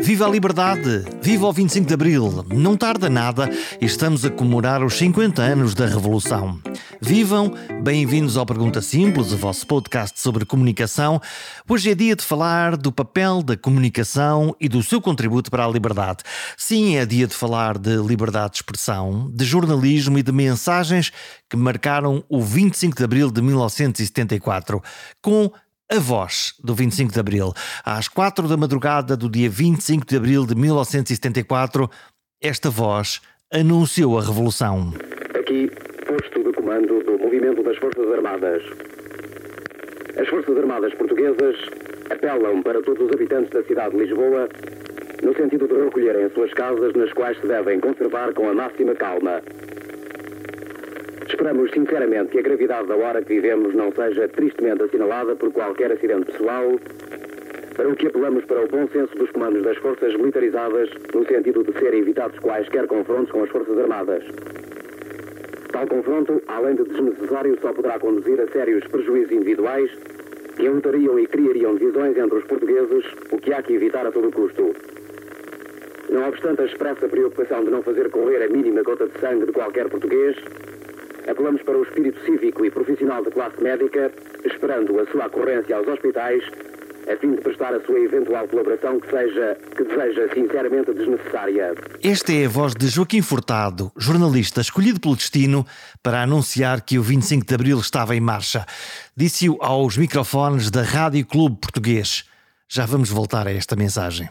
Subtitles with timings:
[0.00, 1.04] Viva a liberdade!
[1.20, 2.44] Viva o 25 de Abril!
[2.48, 3.50] Não tarda nada
[3.80, 6.60] e estamos a comemorar os 50 anos da Revolução.
[7.00, 7.52] Vivam!
[7.82, 11.20] Bem-vindos ao Pergunta Simples, o vosso podcast sobre comunicação.
[11.68, 15.68] Hoje é dia de falar do papel da comunicação e do seu contributo para a
[15.68, 16.22] liberdade.
[16.56, 21.10] Sim, é dia de falar de liberdade de expressão, de jornalismo e de mensagens
[21.50, 24.80] que marcaram o 25 de Abril de 1974,
[25.20, 25.50] com
[25.90, 27.52] a voz do 25 de Abril.
[27.84, 31.88] Às quatro da madrugada do dia 25 de Abril de 1974,
[32.42, 33.20] esta voz
[33.50, 34.92] anunciou a revolução.
[35.38, 35.70] Aqui,
[36.06, 38.62] posto de comando do movimento das Forças Armadas.
[40.20, 41.56] As Forças Armadas portuguesas
[42.10, 44.48] apelam para todos os habitantes da cidade de Lisboa
[45.22, 48.94] no sentido de recolherem as suas casas nas quais se devem conservar com a máxima
[48.94, 49.42] calma
[51.28, 55.92] Esperamos sinceramente que a gravidade da hora que vivemos não seja tristemente assinalada por qualquer
[55.92, 56.80] acidente pessoal,
[57.76, 61.62] para o que apelamos para o bom senso dos comandos das forças militarizadas, no sentido
[61.62, 64.24] de serem evitados quaisquer confrontos com as Forças Armadas.
[65.70, 69.90] Tal confronto, além de desnecessário, só poderá conduzir a sérios prejuízos individuais
[70.56, 74.32] que unutariam e criariam divisões entre os portugueses, o que há que evitar a todo
[74.32, 74.74] custo.
[76.10, 79.52] Não obstante a expressa preocupação de não fazer correr a mínima gota de sangue de
[79.52, 80.34] qualquer português,
[81.28, 84.10] apelamos para o espírito cívico e profissional da classe médica,
[84.44, 86.42] esperando a sua ocorrência aos hospitais,
[87.10, 91.74] a fim de prestar a sua eventual colaboração que seja, que seja sinceramente desnecessária.
[92.02, 95.66] Esta é a voz de Joaquim Furtado, jornalista escolhido pelo destino
[96.02, 98.66] para anunciar que o 25 de Abril estava em marcha.
[99.16, 102.24] Disse-o aos microfones da Rádio Clube Português.
[102.68, 104.28] Já vamos voltar a esta mensagem.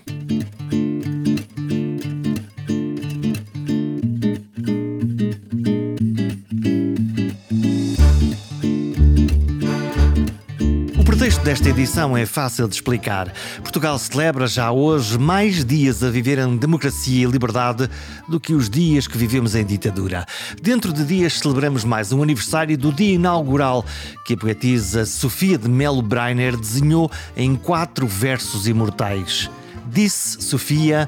[11.47, 13.31] Desta edição é fácil de explicar.
[13.59, 17.89] Portugal celebra já hoje mais dias a viver em democracia e liberdade
[18.27, 20.25] do que os dias que vivemos em ditadura.
[20.61, 23.85] Dentro de dias celebramos mais um aniversário do dia inaugural
[24.25, 29.49] que a poetisa Sofia de Melo Breiner desenhou em quatro versos imortais.
[29.89, 31.07] Disse Sofia.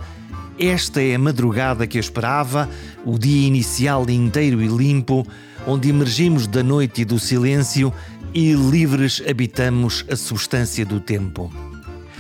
[0.57, 2.69] Esta é a madrugada que eu esperava,
[3.05, 5.25] o dia inicial inteiro e limpo,
[5.65, 7.93] onde emergimos da noite e do silêncio
[8.33, 11.51] e livres habitamos a substância do tempo.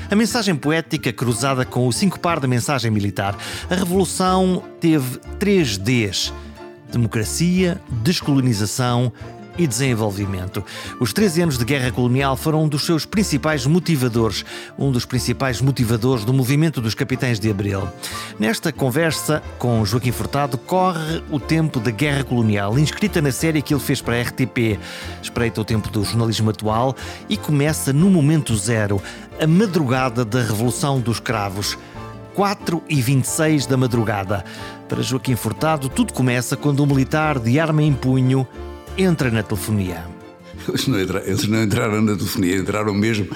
[0.09, 3.37] A mensagem poética cruzada com o cinco par da mensagem militar,
[3.69, 6.33] a revolução teve três Ds:
[6.91, 9.13] democracia, descolonização
[9.59, 10.63] e desenvolvimento.
[11.01, 14.45] Os 13 anos de guerra colonial foram um dos seus principais motivadores,
[14.77, 17.87] um dos principais motivadores do movimento dos Capitães de Abril.
[18.39, 23.73] Nesta conversa com Joaquim Furtado corre o tempo da guerra colonial, inscrita na série que
[23.73, 24.79] ele fez para a RTP.
[25.21, 26.95] Espreita o tempo do jornalismo atual
[27.27, 29.01] e começa no momento zero,
[29.41, 31.77] a madrugada da Revolução dos Cravos.
[32.33, 34.45] 4 e 26 da madrugada.
[34.87, 38.47] Para Joaquim Furtado, tudo começa quando um militar de arma em punho
[38.97, 40.05] entra na telefonia.
[40.67, 43.27] Eles não, entraram, eles não entraram na telefonia, entraram mesmo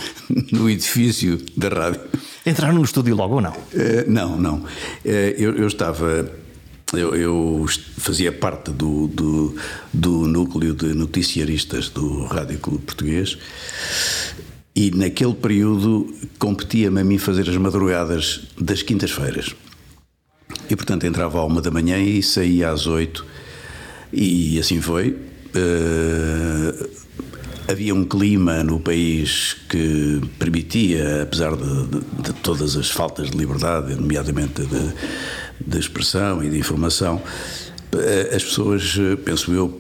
[0.52, 2.02] no edifício da rádio.
[2.46, 3.52] Entraram no estúdio logo ou não?
[3.52, 4.56] Uh, não, não.
[4.58, 4.68] Uh,
[5.38, 6.30] eu, eu, estava.
[6.92, 7.66] Eu, eu,
[7.98, 9.56] fazia parte do, do,
[9.92, 13.38] do núcleo de noticiaristas do Rádio Clube Português
[14.76, 19.56] e naquele período competia-me a mim fazer as madrugadas das quintas-feiras.
[20.70, 23.26] E portanto entrava à uma da manhã e saía às oito.
[24.12, 25.16] E assim foi.
[25.56, 26.90] Uh,
[27.68, 33.38] havia um clima no país que permitia, apesar de, de, de todas as faltas de
[33.38, 34.94] liberdade, nomeadamente de,
[35.66, 37.16] de expressão e de informação,
[37.94, 39.80] uh, as pessoas, penso eu,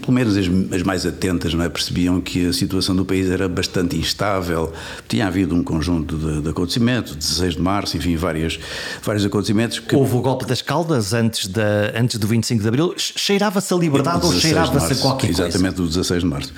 [0.00, 3.48] pelo menos as, as, mais atentas, não é, percebiam que a situação do país era
[3.48, 4.72] bastante instável.
[5.08, 8.58] Tinha havido um conjunto de, de acontecimentos, 16 de março, enfim, vários,
[9.02, 9.80] vários acontecimentos.
[9.80, 9.96] Que...
[9.96, 12.94] Houve o golpe das Caldas antes, da, antes do 25 de Abril.
[12.96, 15.48] Cheirava-se a liberdade ou cheirava-se a qualquer coisa?
[15.48, 16.52] Exatamente, do 16 de março.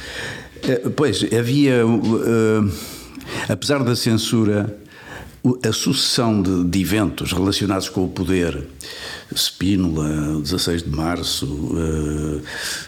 [0.62, 2.72] Eh, pois, havia, uh,
[3.48, 4.76] apesar da censura,
[5.66, 8.66] a sucessão de, de eventos relacionados com o poder
[9.36, 12.42] Spínola, 16 de Março, uh,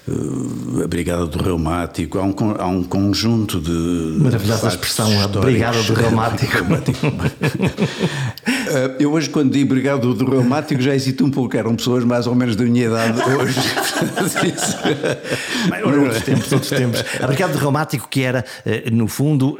[0.08, 4.19] uh, a Brigada do Reumático, há um, há um conjunto de.
[4.22, 6.56] Maravilhosa expressão, a Brigada do Reumático.
[6.58, 7.12] uh,
[9.00, 12.34] eu hoje, quando digo Brigada do Reumático, já hesito um pouco, eram pessoas mais ou
[12.34, 13.58] menos da minha idade hoje.
[15.98, 17.04] outros tempos, outros tempos.
[17.20, 18.44] A Brigada do Reumático, que era,
[18.93, 19.58] no fundo,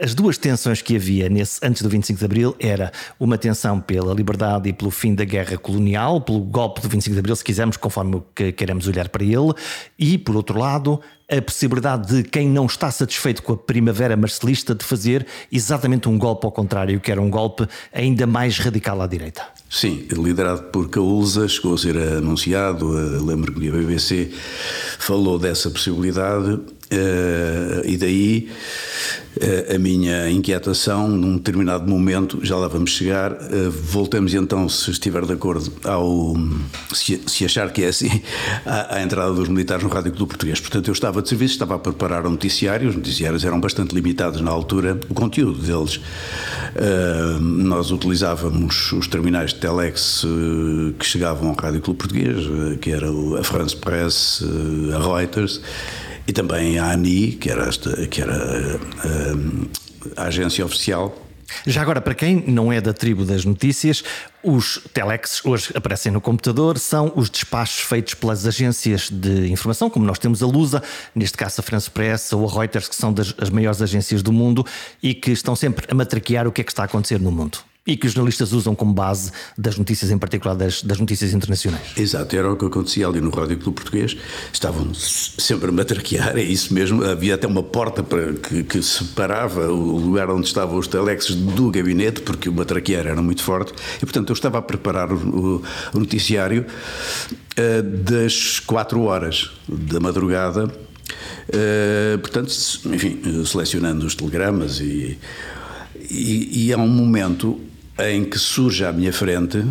[0.00, 4.14] as duas tensões que havia nesse, antes do 25 de Abril, era uma tensão pela
[4.14, 7.76] liberdade e pelo fim da guerra colonial pelo golpe do 25 de Abril, se quisermos,
[7.76, 9.52] conforme que queremos olhar para ele,
[9.98, 14.74] e, por outro lado, a possibilidade de quem não está satisfeito com a primavera marcelista
[14.74, 19.06] de fazer exatamente um golpe ao contrário, que era um golpe ainda mais radical à
[19.06, 19.42] direita.
[19.70, 22.88] Sim, liderado por Caúza, chegou a ser anunciado.
[23.24, 24.30] Lembro que a BBC
[24.98, 26.60] falou dessa possibilidade
[26.92, 28.48] Uh, e daí
[29.38, 33.32] uh, a minha inquietação, num determinado momento, já lá vamos chegar.
[33.32, 36.34] Uh, voltamos então, se estiver de acordo, ao
[36.92, 38.22] se, se achar que é assim,
[38.66, 40.60] à, à, entrada dos militares no Rádio Clube Português.
[40.60, 42.88] Portanto, eu estava de serviço, estava a preparar um noticiário.
[42.88, 46.00] Os noticiários eram bastante limitados na altura, o conteúdo deles.
[47.40, 50.24] nós utilizávamos os terminais de Telex
[50.98, 52.36] que chegavam ao Rádio Clube Português,
[52.80, 53.06] que era
[53.38, 54.42] a France Press,
[54.94, 55.60] a Reuters
[56.26, 61.20] e também a ANI, que era, esta, que era a, a, a agência oficial.
[61.66, 64.02] Já agora, para quem não é da tribo das notícias,
[64.42, 70.04] os telex hoje aparecem no computador, são os despachos feitos pelas agências de informação, como
[70.04, 70.82] nós temos a Lusa,
[71.14, 74.32] neste caso a France Press ou a Reuters, que são das as maiores agências do
[74.32, 74.66] mundo
[75.02, 77.58] e que estão sempre a matraquear o que é que está a acontecer no mundo
[77.86, 81.92] e que os jornalistas usam como base das notícias, em particular das, das notícias internacionais.
[81.96, 84.16] Exato, era o que acontecia ali no Rádio Clube Português.
[84.50, 87.04] Estavam sempre a matraquear, é isso mesmo.
[87.04, 91.70] Havia até uma porta para, que, que separava o lugar onde estavam os telexes do
[91.70, 93.74] gabinete, porque o matraquear era muito forte.
[93.98, 100.64] E, portanto, eu estava a preparar o, o, noticiário uh, das 4 horas da madrugada.
[100.64, 102.50] Uh, portanto,
[102.86, 105.18] enfim, selecionando os telegramas e,
[106.10, 107.60] e, e há um momento
[107.98, 109.64] em que surge à minha frente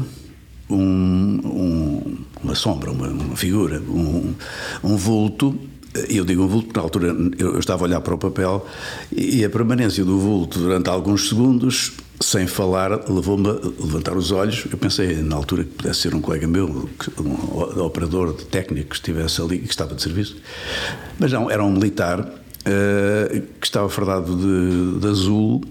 [0.69, 4.33] um, um, uma sombra, uma, uma figura, um,
[4.83, 5.57] um, vulto.
[6.09, 8.65] Eu digo um vulto porque na altura eu, estava a olhar para o papel
[9.11, 14.65] e a permanência do vulto durante alguns segundos, sem falar, levou-me a levantar os olhos.
[14.71, 19.41] Eu pensei na altura que pudesse ser um colega meu, um operador técnico que estivesse
[19.41, 20.37] ali, que estava de serviço.
[21.19, 25.61] Mas não, era um militar uh, que estava fardado de, de azul,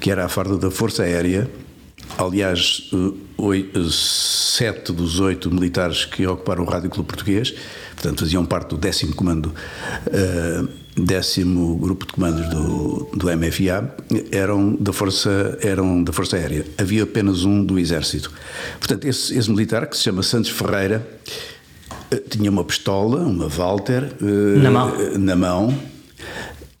[0.00, 1.48] que era a farda da Força Aérea
[2.16, 7.54] Aliás, eh, sete dos oito militares que ocuparam o Rádio Clube Português,
[7.94, 13.94] portanto, faziam parte do décimo comando, uh, décimo grupo de comandos do, do MFA,
[14.32, 16.64] eram da, Força, eram da Força Aérea.
[16.76, 18.32] Havia apenas um do Exército.
[18.78, 21.06] Portanto, esse, esse militar, que se chama Santos Ferreira,
[22.28, 24.12] tinha uma pistola, uma Walter,
[24.62, 25.78] na mão, na mão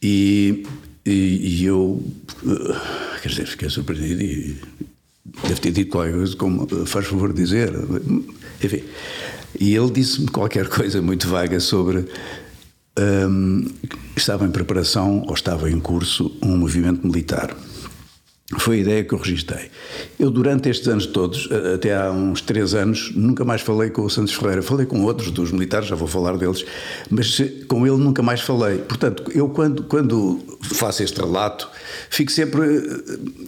[0.02, 0.64] e,
[1.04, 2.02] e, e eu,
[3.22, 4.56] quer dizer, fiquei surpreendido e
[5.42, 7.72] Deve ter dito qualquer coisa como faz favor de dizer.
[8.62, 8.82] Enfim.
[9.58, 12.06] E ele disse-me qualquer coisa muito vaga sobre.
[12.98, 13.64] Um,
[14.16, 17.56] estava em preparação ou estava em curso um movimento militar.
[18.56, 19.70] Foi a ideia que eu registrei.
[20.18, 24.08] Eu, durante estes anos todos, até há uns três anos, nunca mais falei com o
[24.08, 24.62] Santos Ferreira.
[24.62, 26.64] Falei com outros dos militares, já vou falar deles,
[27.10, 28.78] mas com ele nunca mais falei.
[28.78, 31.68] Portanto, eu, quando, quando faço este relato,
[32.08, 32.62] fico sempre.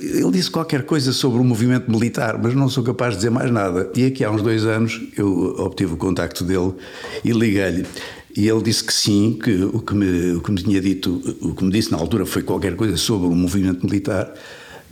[0.00, 3.50] Ele disse qualquer coisa sobre o movimento militar, mas não sou capaz de dizer mais
[3.50, 3.90] nada.
[3.96, 6.74] E aqui há uns dois anos eu obtive o contacto dele
[7.24, 7.86] e liguei-lhe.
[8.36, 11.54] E ele disse que sim, que o que, me, o que me tinha dito, o
[11.54, 14.32] que me disse na altura foi qualquer coisa sobre o movimento militar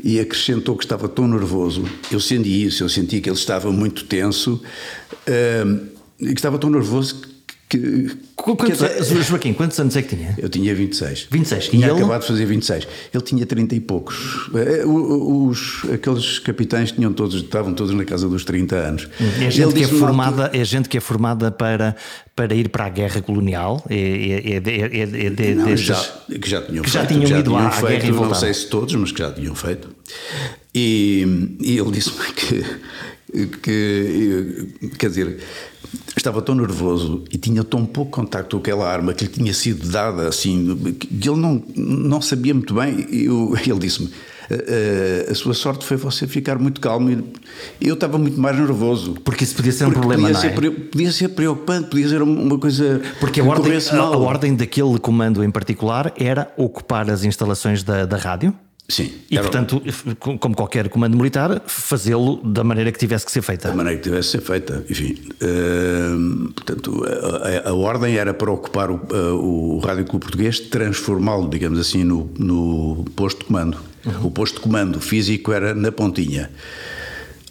[0.03, 1.85] e acrescentou que estava tão nervoso.
[2.11, 4.63] Eu senti isso, eu senti que ele estava muito tenso
[5.13, 5.87] uh,
[6.21, 7.28] e que estava tão nervoso
[7.69, 8.11] que.
[8.35, 10.35] Quantos, que Joaquim, quantos anos é que tinha?
[10.39, 11.27] Eu tinha 26.
[11.31, 11.69] 26.
[11.69, 12.21] Tinha e acabado ele?
[12.21, 12.89] de fazer 26.
[13.13, 14.49] Ele tinha 30 e poucos.
[14.55, 19.09] Eh, os, aqueles capitães tinham todos, estavam todos na casa dos 30 anos.
[19.41, 21.97] É gente, que é, formada, é gente que é formada para,
[22.35, 23.85] para ir para a guerra colonial?
[23.91, 27.03] É, é, é, é de, não, já, que já tinham que feito.
[27.03, 29.19] Já tinham já ido tinham à, feito, guerra e Não sei se todos, mas que
[29.19, 29.89] já tinham feito.
[30.75, 32.65] E, e ele disse-me que,
[33.63, 34.69] que.
[34.99, 35.39] Quer dizer
[36.17, 39.89] estava tão nervoso e tinha tão pouco contacto com aquela arma que lhe tinha sido
[39.89, 43.07] dada assim, que ele não, não sabia muito bem.
[43.11, 44.11] Eu, ele disse-me:
[44.51, 47.25] a, a, sua sorte foi você ficar muito calmo.
[47.81, 49.15] Eu estava muito mais nervoso.
[49.25, 50.71] Porque isso podia ser um problema, podia não é?
[50.71, 53.01] Ser, podia ser preocupante, podia ser uma coisa.
[53.21, 58.05] Porque a ordem, a, a ordem daquele comando em particular era ocupar as instalações da,
[58.05, 58.55] da rádio?
[58.91, 59.13] Sim.
[59.31, 59.47] E, era...
[59.47, 59.83] portanto,
[60.41, 63.69] como qualquer comando militar, fazê-lo da maneira que tivesse que ser feita.
[63.69, 65.19] Da maneira que tivesse que ser feita, enfim.
[65.43, 70.59] Uh, portanto, a, a, a, ordem era para ocupar o, uh, o Rádio Clube Português,
[70.59, 73.79] transformá-lo, digamos assim, no, no posto de comando.
[74.07, 74.27] Uhum.
[74.27, 76.51] O posto de comando físico era na Pontinha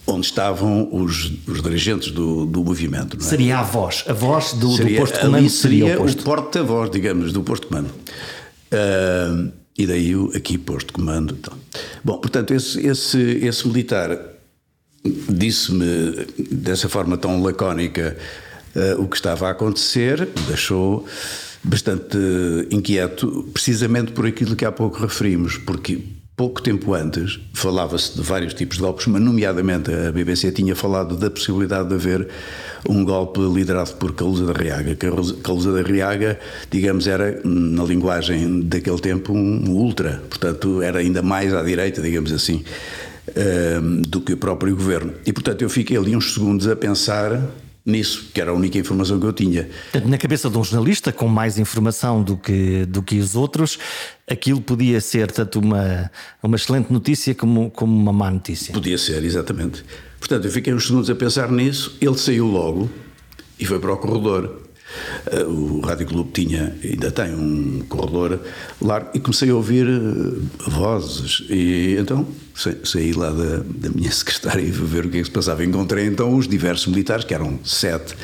[0.10, 3.18] onde estavam os, os dirigentes do, do movimento.
[3.18, 3.20] É?
[3.20, 6.24] Seria a voz, a voz do, seria, do posto de comando seria, seria o, o
[6.24, 7.92] porta-voz, digamos, do posto de comando.
[8.72, 11.38] Uh, e daí aqui posto comando.
[11.40, 11.58] Então.
[12.04, 14.18] Bom, portanto, esse, esse, esse militar
[15.30, 18.18] disse-me dessa forma tão lacónica
[18.76, 21.06] uh, o que estava a acontecer, deixou,
[21.64, 22.18] bastante
[22.72, 26.00] inquieto, precisamente por aquilo que há pouco referimos, porque
[26.38, 31.18] pouco tempo antes falava-se de vários tipos de golpes, mas nomeadamente a BBC tinha falado
[31.18, 32.28] da possibilidade de haver
[32.88, 34.96] um golpe liderado por Calusa da Riaga.
[35.42, 36.40] Calusa da Riaga,
[36.70, 42.32] digamos, era, na linguagem daquele tempo, um ultra, portanto era ainda mais à direita, digamos
[42.32, 42.64] assim,
[43.36, 45.14] eh, do que o próprio governo.
[45.26, 47.42] E portanto eu fiquei ali uns segundos a pensar
[47.88, 49.70] nisso, que era a única informação que eu tinha.
[50.06, 53.80] Na cabeça de um jornalista com mais informação do que, do que os outros,
[54.30, 56.12] aquilo podia ser tanto uma,
[56.44, 58.74] uma excelente notícia como, como uma má notícia.
[58.74, 59.86] Podia ser, exatamente.
[60.20, 62.90] Portanto, eu fiquei uns segundos a pensar nisso, ele saiu logo
[63.58, 64.67] e foi para o corredor.
[65.32, 68.40] Eh, o Rádio Clube tinha, ainda tem um corredor
[68.82, 72.26] largo e comecei a ouvir eh, vozes e então
[72.84, 75.64] saí lá da, da minha secretária e ver o que é que se passava.
[75.64, 78.16] Encontrei então os diversos militares, que eram sete,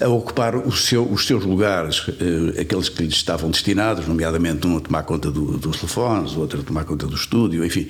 [0.00, 4.80] a ocupar seu, os seus lugares, eh, aqueles que lhes estavam destinados, nomeadamente um a
[4.80, 7.88] tomar conta do, dos telefones, outro a tomar conta do estúdio, enfim.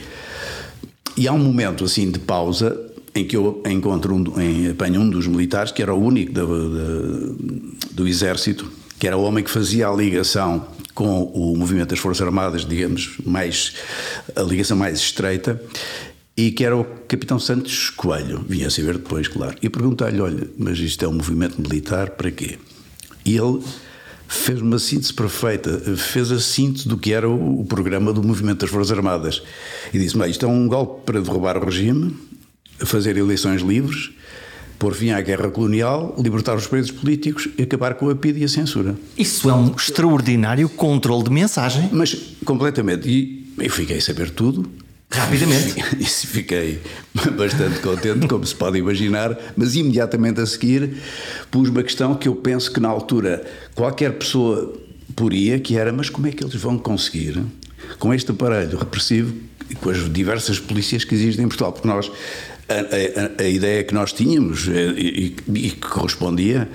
[1.16, 2.76] E há um momento assim de pausa
[3.16, 8.06] em que eu encontro um, em, apanho um dos militares, que era o único do,
[8.06, 12.66] exército, que era o homem que fazia a ligação com o movimento das Forças Armadas,
[12.66, 13.72] digamos, mais
[14.34, 15.60] a ligação mais estreita,
[16.36, 19.56] e que era o capitão Santos Coelho, vinha a saber depois, claro.
[19.62, 22.58] E perguntei-lhe: olha, mas isto é um movimento militar, para quê?
[23.24, 23.62] E ele
[24.28, 28.70] fez uma síntese perfeita, fez a síntese do que era o, programa do movimento das
[28.70, 29.42] Forças Armadas.
[29.94, 32.14] E disse-me: isto é um golpe para derrubar o regime,
[32.78, 34.10] fazer eleições livres,
[34.78, 38.44] pôr fim à guerra colonial, libertar os presos políticos e acabar com a PID e
[38.44, 38.94] a censura.
[39.16, 41.88] Isso é um extraordinário controle de mensagem.
[41.92, 42.14] Mas
[42.44, 43.08] completamente.
[43.08, 44.68] E eu fiquei a saber tudo.
[45.10, 45.76] Rapidamente.
[45.98, 46.80] E fiquei
[47.36, 50.96] bastante contente, como se pode imaginar, mas imediatamente a seguir
[51.50, 54.74] pus uma questão que eu penso que na altura qualquer pessoa
[55.14, 57.42] poria, que era, mas como é que eles vão conseguir,
[57.98, 59.34] com este aparelho repressivo
[59.70, 61.72] e com as diversas polícias que existem em Portugal?
[61.72, 62.10] Porque nós
[62.68, 66.68] a, a, a, ideia que nós tínhamos eh, e, e, que correspondia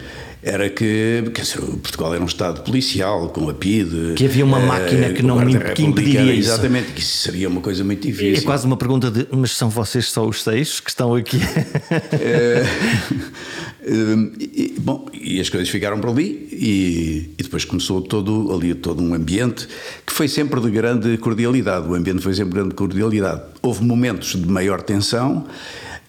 [0.44, 4.14] era que dizer, Portugal era um Estado policial, com a PIDE.
[4.16, 5.38] Que havia uma uh, máquina que não
[5.74, 6.50] que impediria isso.
[6.50, 8.42] Exatamente, que isso seria uma coisa muito difícil.
[8.42, 11.38] É quase uma pergunta de, mas são vocês só os seis que estão aqui?
[11.38, 11.42] uh,
[13.84, 19.02] e, bom, e as coisas ficaram por ali e, e, depois começou todo ali todo
[19.02, 19.68] um ambiente
[20.06, 21.88] que foi sempre de grande cordialidade.
[21.88, 23.42] O ambiente foi sempre de grande cordialidade.
[23.62, 25.48] Houve momentos de maior tensão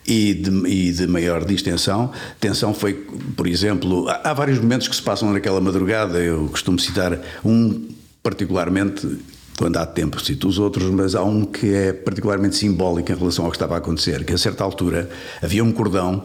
[0.06, 2.12] e de, e de, maior distensão.
[2.38, 2.94] Tensão foi,
[3.36, 7.88] por exemplo, há, há, vários momentos que se passam naquela madrugada, eu costumo citar um
[8.22, 9.18] particularmente.
[9.58, 13.44] Quando há tempo, cito os outros, mas há um que é particularmente simbólico em relação
[13.44, 14.24] ao que estava a acontecer.
[14.24, 15.10] Que a certa altura
[15.42, 16.24] havia um cordão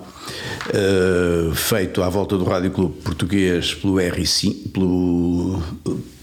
[0.69, 5.61] uh, feito à volta do Rádio Clube Português pelo R5, pelo,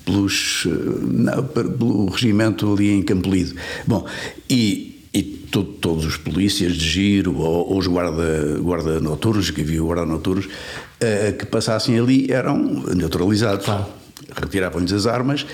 [0.04, 0.70] pelos, eh,
[1.02, 3.54] não, pelo regimento ali em Campolido.
[3.86, 4.06] Bom,
[4.48, 9.60] e e to, todos os polícias de giro ou, ou os guarda, guarda noturnos, que
[9.60, 13.64] havia guarda noturnos, uh, que passassem ali eram neutralizados.
[13.64, 13.86] Claro.
[14.36, 15.46] Retiravam-lhes as armas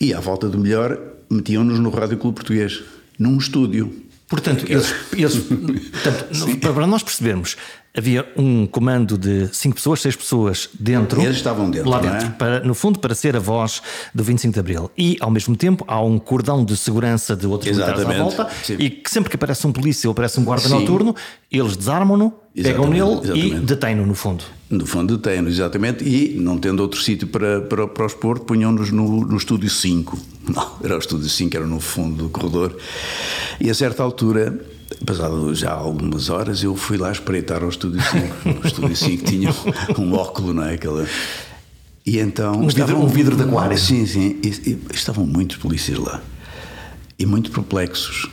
[0.00, 0.98] e, à volta do melhor,
[1.30, 2.82] metiam-nos no Rádio Clube Português,
[3.18, 3.92] num estúdio.
[4.28, 5.36] Portanto, eles, eles
[5.92, 7.56] portanto, para nós percebermos,
[7.96, 11.20] havia um comando de 5 pessoas, 6 pessoas dentro.
[11.20, 11.90] Eles estavam dentro.
[11.90, 12.30] Lá dentro, é?
[12.30, 13.82] para, no fundo, para ser a voz
[14.14, 14.90] do 25 de Abril.
[14.96, 18.06] E, ao mesmo tempo, há um cordão de segurança de outros Exatamente.
[18.06, 18.56] militares à volta.
[18.64, 18.76] Sim.
[18.78, 20.80] E que sempre que aparece um polícia ou aparece um guarda Sim.
[20.80, 21.14] noturno,
[21.50, 23.56] eles desarmam-no, pegam nele exatamente.
[23.56, 24.44] e detêm-no, no fundo.
[24.70, 26.04] No fundo, detêm-no, exatamente.
[26.04, 30.18] E, não tendo outro sítio para, para, para os pôr, punham-nos no, no estúdio 5.
[30.50, 32.76] Não, era o estúdio 5, era no fundo do corredor.
[33.60, 34.58] E, a certa altura
[35.06, 38.60] Passado já algumas horas, eu fui lá espreitar ao Estúdio 5.
[38.62, 39.54] o Estúdio 5 tinha
[39.98, 40.74] um óculo, não é?
[40.74, 41.06] Aquela...
[42.04, 42.54] E então.
[42.54, 43.78] Um vidro, um vidro de aquário.
[43.78, 44.40] Sim, sim.
[44.42, 46.22] E, e, estavam muitos polícias lá.
[47.18, 48.28] E muito perplexos.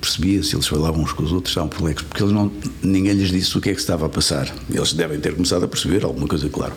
[0.00, 2.50] Percebia-se, eles falavam uns com os outros, estavam perplexos, porque eles não,
[2.82, 4.52] ninguém lhes disse o que é que estava a passar.
[4.70, 6.72] Eles devem ter começado a perceber alguma coisa, claro.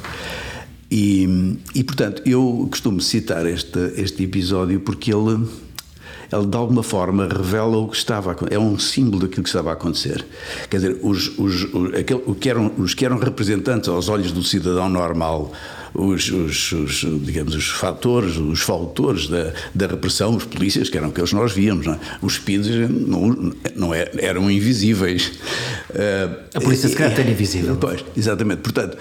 [0.92, 5.48] E, e portanto, eu costumo citar este, este episódio porque ele
[6.34, 9.70] ele de alguma forma revela o que estava a é um símbolo daquilo que estava
[9.70, 10.26] a acontecer.
[10.70, 14.32] Quer dizer, os, os, os, aquele, o que eram, os que eram representantes aos olhos
[14.32, 15.52] do cidadão normal,
[15.94, 21.10] os, os, os, digamos, os fatores, os fautores da, da repressão, os polícias, que eram
[21.10, 22.00] aqueles que nós víamos, não é?
[22.22, 25.32] os PIDs não, não é, eram invisíveis.
[26.54, 27.76] A polícia secreta era invisível.
[27.76, 28.62] Pois, exatamente.
[28.62, 28.98] Portanto,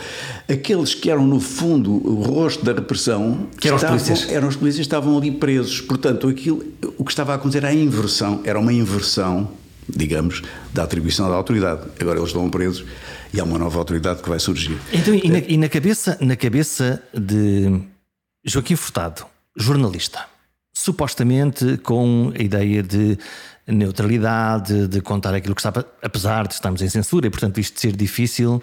[0.49, 4.33] aqueles que eram, no fundo, o rosto da repressão, que eram, estavam, os polícias.
[4.33, 5.81] eram os polícias, estavam ali presos.
[5.81, 6.63] Portanto, aquilo,
[6.99, 9.49] o que estava a acontecer era a inversão, era uma inversão,
[9.89, 11.83] digamos, da atribuição da autoridade.
[12.01, 12.85] Agora eles estão presos
[13.33, 14.79] e há uma nova autoridade que vai surgir.
[14.93, 17.81] Então, e na, e na cabeça, na cabeça de
[18.45, 19.25] Joaquim Furtado,
[19.57, 20.27] jornalista,
[20.75, 23.19] supostamente com a ideia de
[23.67, 25.73] neutralidade, de contar aquilo que está,
[26.03, 28.63] apesar de estarmos em censura e, portanto, isto ser difícil.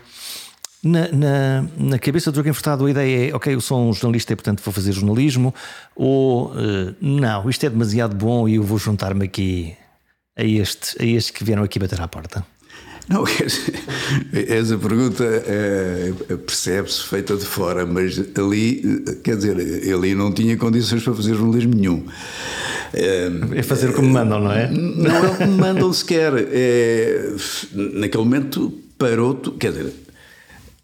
[0.82, 4.32] Na, na, na cabeça do Joaquim Furtado, a ideia é: ok, eu sou um jornalista
[4.32, 5.54] e, portanto, vou fazer jornalismo,
[5.96, 9.76] ou uh, não, isto é demasiado bom e eu vou juntar-me aqui
[10.39, 12.46] a, este, a estes que vieram aqui bater à porta.
[13.08, 13.24] Não,
[14.31, 16.13] essa pergunta é,
[16.46, 19.58] percebe-se feita de fora, mas ali, quer dizer,
[19.91, 22.05] ali não tinha condições para fazer jornalismo nenhum.
[22.93, 24.69] É, é fazer como mandam, não é?
[24.69, 26.34] Não é como mandam sequer.
[26.51, 27.31] É,
[27.74, 29.91] naquele momento parou, quer dizer,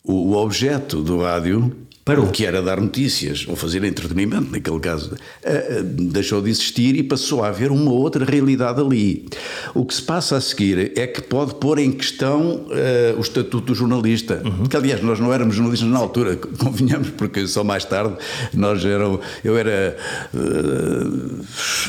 [0.03, 2.27] o, o objeto do rádio Parou.
[2.27, 6.95] O que era dar notícias ou fazer entretenimento, naquele caso, eh, eh, deixou de existir
[6.95, 9.25] e passou a haver uma outra realidade ali.
[9.73, 13.61] O que se passa a seguir é que pode pôr em questão uh, o estatuto
[13.61, 14.39] do jornalista.
[14.45, 14.67] Uhum.
[14.67, 18.15] Que, aliás, nós não éramos jornalistas na altura, convenhamos, porque só mais tarde
[18.53, 19.19] nós eram.
[19.43, 19.97] Eu era.
[20.31, 21.43] Uh,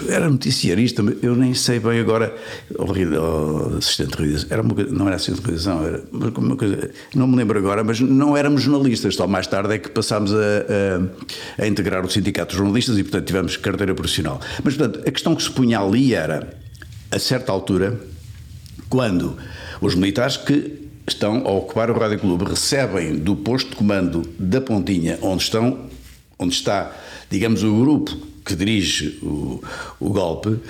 [0.08, 2.34] era noticiarista, eu nem sei bem agora.
[2.78, 6.90] Oh, assistente de era uma, não era assistente de realização, era uma coisa.
[7.14, 10.36] Não me lembro agora, mas não éramos jornalistas, só mais tarde é que passámos a,
[10.36, 14.40] a, a, integrar o Sindicato de Jornalistas e, portanto, tivemos carteira profissional.
[14.62, 16.56] Mas, portanto, a questão que se punha ali era,
[17.10, 17.98] a certa altura,
[18.88, 19.36] quando
[19.80, 24.60] os militares que estão a ocupar o Rádio Clube recebem do posto de comando da
[24.60, 25.88] Pontinha, onde estão,
[26.38, 26.92] onde está,
[27.28, 29.60] digamos, o grupo que dirige o,
[29.98, 30.60] o golpe, uh,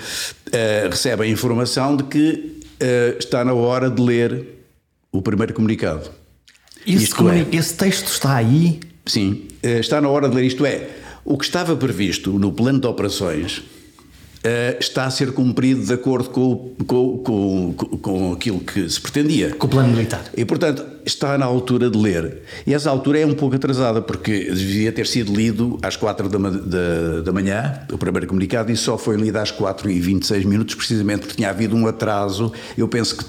[0.89, 4.47] recebem a informação de que uh, está na hora de ler
[5.11, 6.09] o primeiro comunicado.
[6.85, 10.45] Esse, é, esse texto está aí Sim, eh, está na hora de ler.
[10.45, 10.89] Isto é,
[11.23, 13.63] o que estava previsto no plano de operações
[14.37, 19.53] Uh, está a ser cumprido de acordo com, com, com, com, aquilo que se pretendia.
[19.55, 20.23] Com o plano militar.
[20.37, 22.43] E, portanto, está na altura de ler.
[22.65, 26.37] E essa altura é um pouco atrasada, porque devia ter sido lido às 4 da,
[26.37, 30.75] da, da manhã, o primeiro comunicado, e só foi lido às 4 e 26 minutos,
[30.75, 33.25] precisamente porque tinha havido um atraso, eu penso que,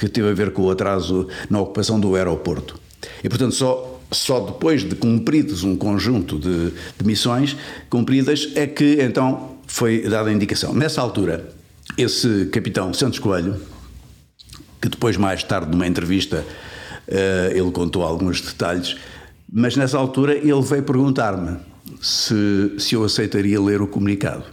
[0.00, 2.80] que teve a ver com o atraso na ocupação do aeroporto.
[3.22, 7.56] E, portanto, só só depois de cumpridos um conjunto de, de missões
[7.90, 10.72] cumpridas é que então foi dada a indicação.
[10.72, 11.48] Nessa altura,
[11.98, 13.60] esse capitão Santos Coelho,
[14.80, 16.44] que depois, mais tarde, numa entrevista,
[17.08, 18.96] uh, ele contou alguns detalhes,
[19.52, 21.58] mas nessa altura ele veio perguntar-me
[22.00, 24.44] se, se eu aceitaria ler o comunicado.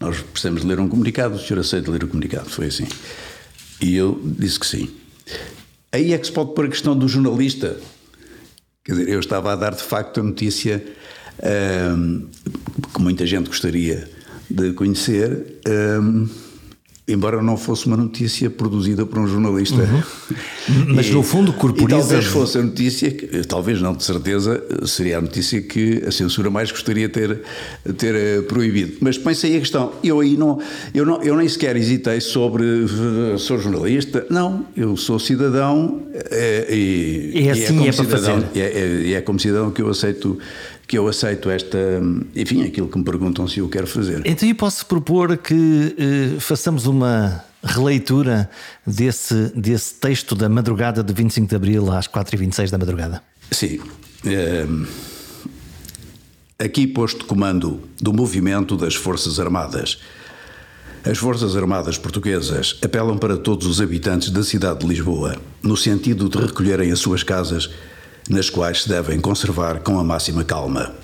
[0.00, 2.48] Nós precisamos ler um comunicado, o senhor aceita ler o comunicado?
[2.48, 2.86] Foi assim.
[3.80, 4.88] E eu disse que sim.
[5.90, 7.78] Aí é que se pode pôr a questão do jornalista
[8.88, 10.82] Quer dizer, eu estava a dar de facto a notícia
[11.94, 12.26] um,
[12.90, 14.08] que muita gente gostaria
[14.48, 15.60] de conhecer.
[15.68, 16.26] Um,
[17.08, 19.76] embora não fosse uma notícia produzida por um jornalista.
[19.76, 20.02] Uhum.
[20.94, 21.96] Mas e, no fundo corporiza...
[21.96, 26.12] E talvez fosse a notícia, que, talvez não de certeza, seria a notícia que a
[26.12, 27.40] censura mais gostaria de ter,
[27.96, 28.98] ter uh, proibido.
[29.00, 30.58] Mas pensei a questão, eu aí não
[30.94, 36.72] eu, não, eu nem sequer hesitei sobre uh, sou jornalista, não, eu sou cidadão uh,
[36.72, 39.88] e, e, assim e é, é como cidadão, é, é, é como cidadão que eu
[39.88, 40.38] aceito
[40.88, 41.78] que eu aceito esta,
[42.34, 44.22] enfim, aquilo que me perguntam se eu quero fazer.
[44.24, 48.48] Então eu posso propor que eh, façamos uma releitura
[48.86, 53.22] desse, desse texto da madrugada de 25 de Abril às 4h26 da madrugada.
[53.50, 53.80] Sim.
[54.24, 54.86] Ehm,
[56.58, 59.98] aqui posto comando do movimento das Forças Armadas.
[61.04, 66.30] As Forças Armadas Portuguesas apelam para todos os habitantes da cidade de Lisboa, no sentido
[66.30, 67.68] de recolherem as suas casas
[68.28, 70.94] nas quais se devem conservar com a máxima calma.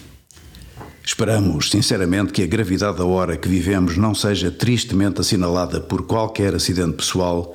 [1.05, 6.55] Esperamos, sinceramente, que a gravidade da hora que vivemos não seja tristemente assinalada por qualquer
[6.55, 7.55] acidente pessoal,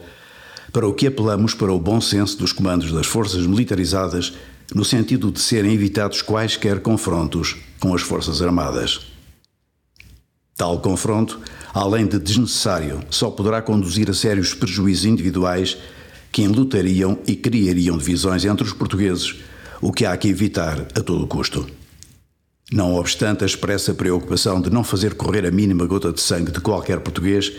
[0.71, 4.34] para o que apelamos para o bom senso dos comandos das forças militarizadas,
[4.73, 8.99] no sentido de serem evitados quaisquer confrontos com as Forças Armadas.
[10.55, 11.39] Tal confronto,
[11.73, 15.77] além de desnecessário, só poderá conduzir a sérios prejuízos individuais
[16.32, 19.38] que enlutariam e criariam divisões entre os portugueses
[19.81, 21.67] o que há que evitar a todo custo.
[22.71, 26.61] Não obstante a expressa preocupação de não fazer correr a mínima gota de sangue de
[26.61, 27.51] qualquer português,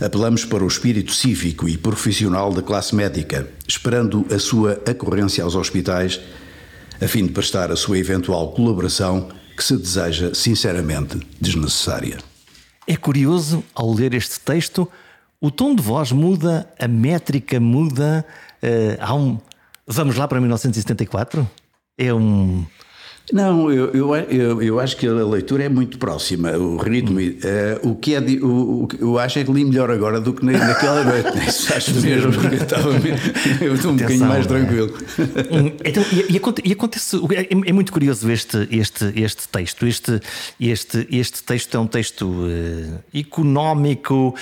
[0.00, 5.54] apelamos para o espírito cívico e profissional da classe médica, esperando a sua acorrência aos
[5.54, 6.20] hospitais,
[7.00, 12.18] a fim de prestar a sua eventual colaboração que se deseja sinceramente desnecessária.
[12.86, 14.88] É curioso, ao ler este texto,
[15.40, 18.24] o tom de voz muda, a métrica muda,
[18.62, 19.38] uh, há um,
[19.86, 21.48] Vamos lá para 1974?
[21.98, 22.64] É um.
[23.30, 27.20] Não, eu, eu, eu, eu, acho que a leitura é muito próxima, o ritmo.
[27.20, 27.34] Hum.
[27.84, 28.20] Uh, o que é.
[28.20, 31.38] O, o, eu acho é que li melhor agora do que naquela noite.
[31.48, 32.90] Isso acho mesmo, porque eu, estava,
[33.60, 34.48] eu estou um bocadinho mais é?
[34.48, 34.94] tranquilo.
[35.84, 36.32] Então, e,
[36.64, 37.16] e, acontece.
[37.16, 39.86] É, é, muito curioso este, este, este texto.
[39.86, 40.20] Este,
[40.58, 44.34] este, este texto é um texto uh, económico,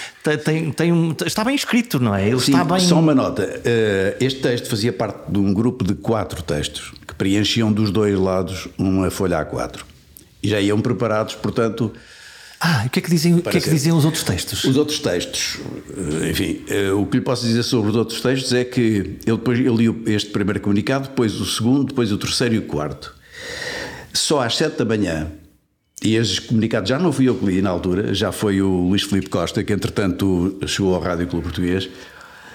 [0.45, 2.29] tem, tem um, está bem escrito, não é?
[2.29, 2.81] Ele Sim, está bem...
[2.81, 3.43] Só uma nota.
[3.43, 8.67] Uh, este texto fazia parte de um grupo de quatro textos preenchiam dos dois lados
[8.79, 9.81] uma folha A4.
[10.43, 11.93] E já iam preparados, portanto.
[12.59, 14.65] Ah, o que é que, dizem, o que, é que dizem os outros textos?
[14.65, 15.59] Os outros textos,
[16.23, 19.19] eh, enfim, eh, o que lhe posso dizer sobre os outros textos é que ele
[19.27, 23.15] depois ele li este primeiro comunicado, depois o segundo, depois o terceiro e o quarto.
[24.15, 25.31] Só às sete da manhã,
[26.03, 29.03] e estes comunicados já não fui eu que li na altura, já foi o Luís
[29.03, 31.89] Filipe Costa, que entretanto chegou ao Rádio Clube Português,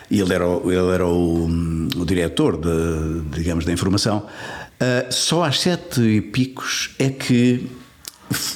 [0.10, 4.26] e ele era, ele era o, o diretor, de, digamos, da informação.
[4.76, 7.68] Uh, só às sete e picos é que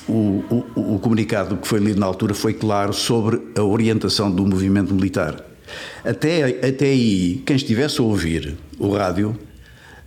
[0.07, 4.45] o, o, o, comunicado que foi lido na altura foi claro sobre a orientação do
[4.45, 5.43] movimento militar.
[6.03, 9.38] Até, até aí, quem estivesse a ouvir o rádio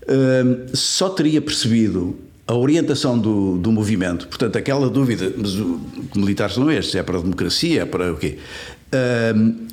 [0.03, 4.27] uh, só teria percebido a orientação do, do movimento.
[4.29, 5.81] Portanto, aquela dúvida, mas o,
[6.13, 6.95] que militares são estes?
[6.95, 7.83] É para a democracia?
[7.83, 8.39] É para o quê?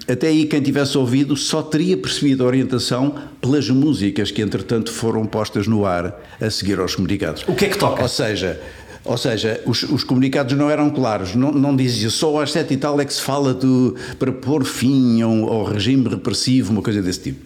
[0.07, 5.25] Até aí, quem tivesse ouvido só teria percebido a orientação pelas músicas que, entretanto, foram
[5.25, 7.43] postas no ar a seguir aos comunicados.
[7.47, 8.01] O que é que toca?
[8.01, 8.59] Ou seja,
[9.03, 12.77] ou seja, os, os, comunicados não eram claros, não, não dizia só às sete e
[12.77, 17.01] tal é que se fala de, para pôr fim ao, ao regime repressivo, uma coisa
[17.01, 17.45] desse tipo.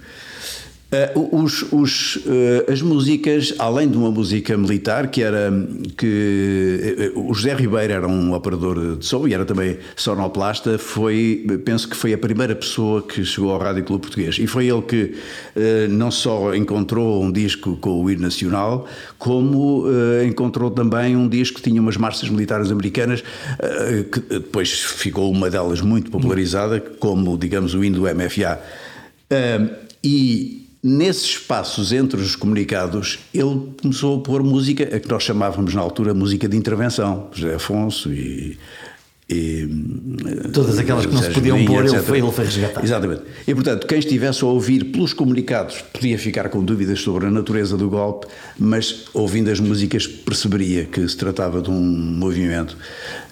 [0.93, 5.51] Uh, os, os, uh, as músicas, além de uma música militar, que era
[5.97, 11.47] que uh, o José Ribeiro era um operador de som e era também sonoplasta, foi,
[11.65, 14.38] penso que foi a primeira pessoa que chegou ao Rádio Clube Português.
[14.38, 15.15] E foi ele que
[15.89, 19.86] não só encontrou um disco com o hino nacional, como
[20.27, 23.23] encontrou também um disco que tinha umas marchas militares americanas,
[24.12, 28.60] que depois ficou uma delas muito popularizada, como, digamos, o hino do MFA.
[30.03, 35.74] e Nesses espaços entre os comunicados, ele começou a pôr música, a que nós chamávamos
[35.74, 38.58] na altura música de intervenção, José Afonso e.
[39.30, 39.65] e
[40.52, 42.84] Todas aquelas que não se podiam pôr, ele foi, ele foi resgatar.
[42.84, 43.22] Exatamente.
[43.48, 47.78] E portanto, quem estivesse a ouvir pelos comunicados podia ficar com dúvidas sobre a natureza
[47.78, 48.28] do golpe,
[48.60, 52.76] mas ouvindo as músicas perceberia que se tratava de um movimento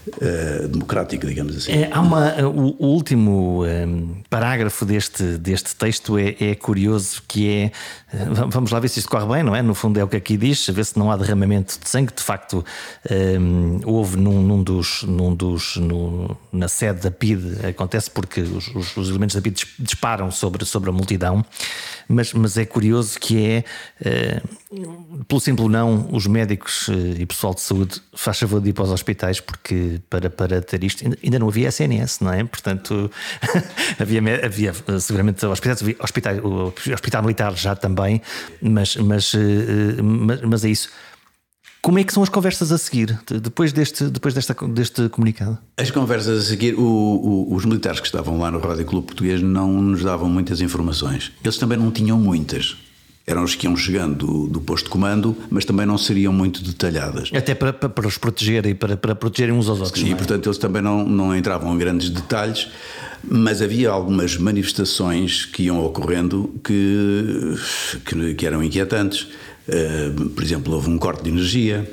[0.07, 1.71] uh, democrático, digamos assim.
[1.71, 7.21] É, há uma, o, o último um, ehm, parágrafo deste, deste texto é, é, curioso,
[7.27, 7.71] que é,
[8.13, 9.61] eh, vamos lá ver se isto corre bem, não é?
[9.61, 12.23] No fundo é o que aqui diz, ver se não há derramamento de sangue, de
[12.23, 12.63] facto
[13.09, 18.41] um, ehm, houve num, num, dos, num dos no, na sede da PID, acontece porque
[18.41, 21.45] os, os, os, elementos da PID disparam sobre, sobre a multidão,
[22.07, 23.63] mas, mas é curioso que é,
[24.01, 24.60] uh,
[25.27, 28.91] pelo simples não, os médicos e pessoal de saúde faz favor de ir para os
[28.91, 31.03] hospitais porque para, para ter isto.
[31.21, 32.43] Ainda não havia SNS, não é?
[32.43, 33.11] Portanto,
[33.99, 38.21] havia, havia seguramente hospitais, hospital, o hospital militar já também,
[38.61, 40.89] mas, mas, eh, mas, mas é isso.
[41.81, 45.57] Como é que são as conversas a seguir, depois deste, depois desta, deste comunicado?
[45.75, 49.41] As conversas a seguir, o, o, os militares que estavam lá no Rádio Clube Português
[49.41, 51.31] não nos davam muitas informações.
[51.43, 52.77] Eles também não tinham muitas
[53.25, 56.63] eram os que iam chegando do, do, posto de comando, mas também não seriam muito
[56.63, 57.29] detalhadas.
[57.33, 60.01] Até para, para, para os protegerem, para, para protegerem uns aos outros.
[60.01, 60.15] Sim, é?
[60.15, 62.67] portanto eles também não, não entravam em grandes detalhes,
[63.23, 67.55] mas havia algumas manifestações que iam ocorrendo que,
[68.05, 69.27] que, que eram inquietantes.
[69.71, 71.89] Uh, por exemplo, houve um corte de energia,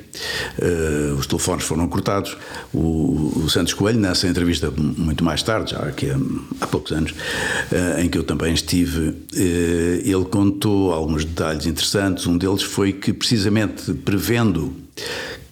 [0.58, 2.36] uh, os telefones foram cortados.
[2.74, 6.18] O, Santos Coelho, nessa entrevista muito mais tarde, já que há,
[6.60, 12.26] há poucos anos, uh, em que eu também estive, ele contou alguns detalhes interessantes.
[12.26, 14.74] Um deles foi que, precisamente prevendo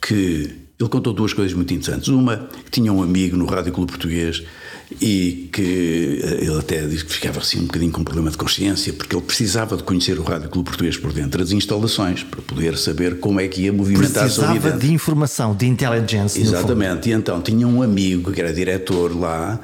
[0.01, 0.67] que.
[0.79, 2.09] Ele contou duas coisas muito interessantes.
[2.09, 4.43] Uma, que tinha um amigo no Rádio Clube Português
[5.01, 8.93] e que eh, ele até disse que ficava assim um bocadinho com problema de consciência,
[8.93, 12.77] porque ele precisava de conhecer o Rádio Clube Português por dentro das instalações, para poder
[12.79, 14.79] saber como é que ia movimentar precisava a sua vida.
[14.79, 16.41] de informação, de intelligence.
[16.41, 19.61] Exatamente, e então tinha um amigo que era diretor lá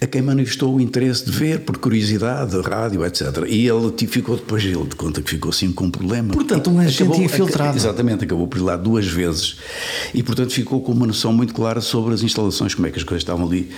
[0.00, 3.44] a quem manifestou o interesse de ver, por curiosidade, rádio, etc.
[3.46, 6.32] E ele ficou depois, ele de conta que ficou assim com um problema.
[6.32, 7.76] Portanto, um agente infiltrado.
[7.76, 9.56] Exatamente, acabou por ir lá duas vezes.
[10.14, 13.04] E, portanto, ficou com uma noção muito clara sobre as instalações, como é que as
[13.04, 13.70] coisas estavam ali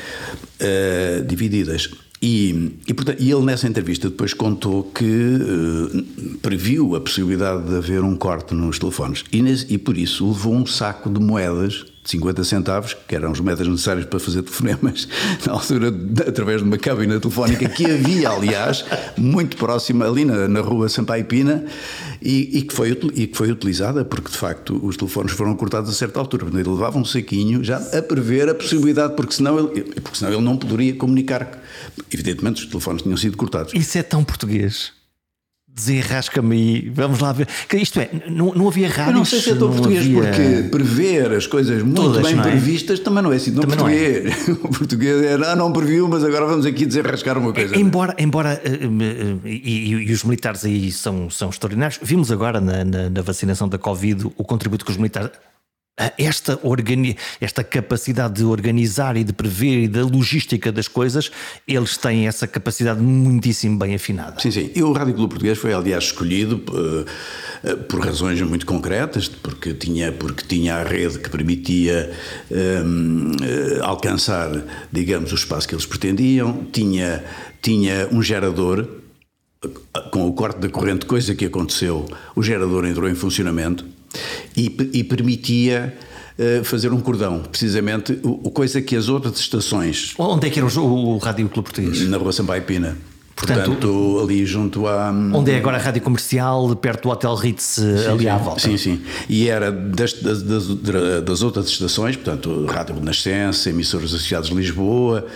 [0.61, 1.90] uh, divididas.
[2.22, 7.74] E, e, portanto, e ele, nessa entrevista, depois contou que uh, previu a possibilidade de
[7.74, 9.24] haver um corte nos telefones.
[9.32, 13.30] E, nesse, e por isso levou um saco de moedas de 50 centavos, que eram
[13.30, 15.06] os métodos necessários para fazer telefonemas,
[15.46, 15.88] na altura,
[16.26, 18.84] através de uma cabina telefónica que havia, aliás,
[19.16, 21.64] muito próxima, ali na, na rua Sampaio Pina,
[22.20, 25.90] e, e, que foi, e que foi utilizada, porque de facto os telefones foram cortados
[25.90, 26.46] a certa altura.
[26.46, 30.42] Ele levava um saquinho já a prever a possibilidade, porque senão ele, porque senão ele
[30.42, 31.62] não poderia comunicar.
[32.12, 33.72] Evidentemente, os telefones tinham sido cortados.
[33.74, 34.92] Isso é tão português
[35.74, 37.48] desenrasca-me aí, vamos lá ver.
[37.74, 39.08] Isto é, não, não havia rádios.
[39.08, 40.22] Eu não sei se é tão português, havia...
[40.22, 42.42] porque prever as coisas muito Todas, bem é?
[42.42, 44.48] previstas também não é assim tão também português.
[44.48, 44.58] Não é.
[44.62, 47.76] O português era, ah, não previu, mas agora vamos aqui desenrascar uma coisa.
[47.76, 53.11] Embora, embora uh, e, e, os militares aí são, são extraordinários, vimos agora na, na,
[53.11, 55.30] na vacinação da Covid o contributo que os militares
[56.16, 56.59] esta,
[57.40, 61.31] esta capacidade de organizar e de prever e da logística das coisas,
[61.68, 64.40] eles têm essa capacidade muitíssimo bem afinada.
[64.40, 64.70] Sim, sim.
[64.74, 70.11] E o Rádio Clube Português foi, aliás, escolhido uh, por razões muito concretas, porque tinha,
[70.12, 72.11] porque tinha a rede que permitia
[72.50, 74.50] um, uh, alcançar,
[74.90, 77.22] digamos, o espaço que eles pretendiam, tinha,
[77.61, 78.88] tinha um gerador
[80.11, 83.85] com o corte da corrente, coisa que aconteceu, o gerador entrou em funcionamento
[84.57, 85.96] e, e permitia
[86.38, 90.14] uh, fazer um cordão, precisamente, o, coisa que as outras estações.
[90.18, 92.09] Onde é que era o, o Rádio Clube Português?
[92.09, 92.96] Na Rua Sampaio Pina.
[93.35, 95.11] Portanto, Portanto, ali junto a.
[95.11, 98.61] Onde é agora a rádio comercial, perto do Hotel Ritz, sim, ali sim, à volta.
[98.61, 99.03] Sim, sim.
[99.29, 100.68] E era das, das, das,
[101.25, 105.27] das outras estações, portanto, Rádio Renascença, emissoras associadas de Lisboa,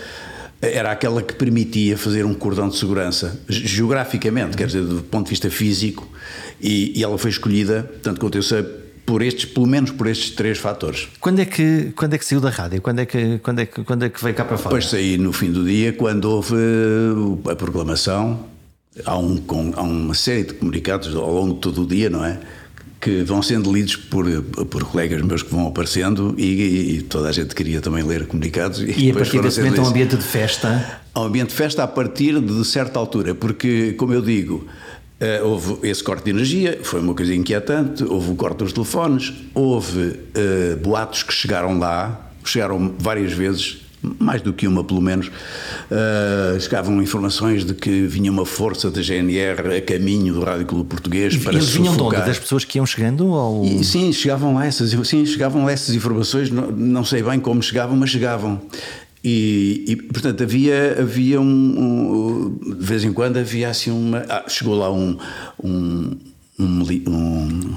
[0.61, 5.31] era aquela que permitia fazer um cordão de segurança, geograficamente, quer dizer, do ponto de
[5.31, 6.07] vista físico,
[6.59, 8.63] e, e ela foi escolhida, tanto quanto eu sei,
[9.05, 11.07] por estes, pelo menos por estes três fatores.
[11.21, 12.81] Quando é que, quando é que saiu da rádio?
[12.81, 14.75] Quando é que, quando é que, quando é que veio cá para fora?
[14.75, 16.55] Depois saí no fim do dia, quando houve
[17.49, 18.45] a proclamação.
[19.05, 19.41] Há, um,
[19.75, 22.39] há uma série de comunicados ao longo de todo o dia, não é?
[23.07, 24.25] Que vão sendo lidos por,
[24.69, 28.81] por colegas meus que vão aparecendo e, e toda a gente queria também ler comunicados.
[28.81, 30.99] E, e a partir desse momento é um ambiente de festa?
[31.15, 34.67] Um ambiente de festa a partir de certa altura, porque, como eu digo,
[35.19, 38.03] Uh, houve esse corte de energia, foi uma coisa inquietante.
[38.03, 43.79] Houve o corte dos telefones, houve uh, boatos que chegaram lá, chegaram várias vezes,
[44.19, 45.27] mais do que uma pelo menos.
[45.27, 50.89] Uh, chegavam informações de que vinha uma força da GNR a caminho do Rádio Clube
[50.89, 52.15] Português e, para eles vinham de onde?
[52.17, 53.27] Das pessoas que iam chegando?
[53.27, 53.65] Ou...
[53.65, 57.95] E, sim, chegavam lá essas, sim, chegavam essas informações, não, não sei bem como chegavam,
[57.95, 58.61] mas chegavam.
[59.23, 64.45] E, e, portanto havia havia um, um, de vez em quando havia assim uma ah,
[64.47, 65.17] chegou lá um
[65.61, 66.17] um,
[66.59, 67.75] um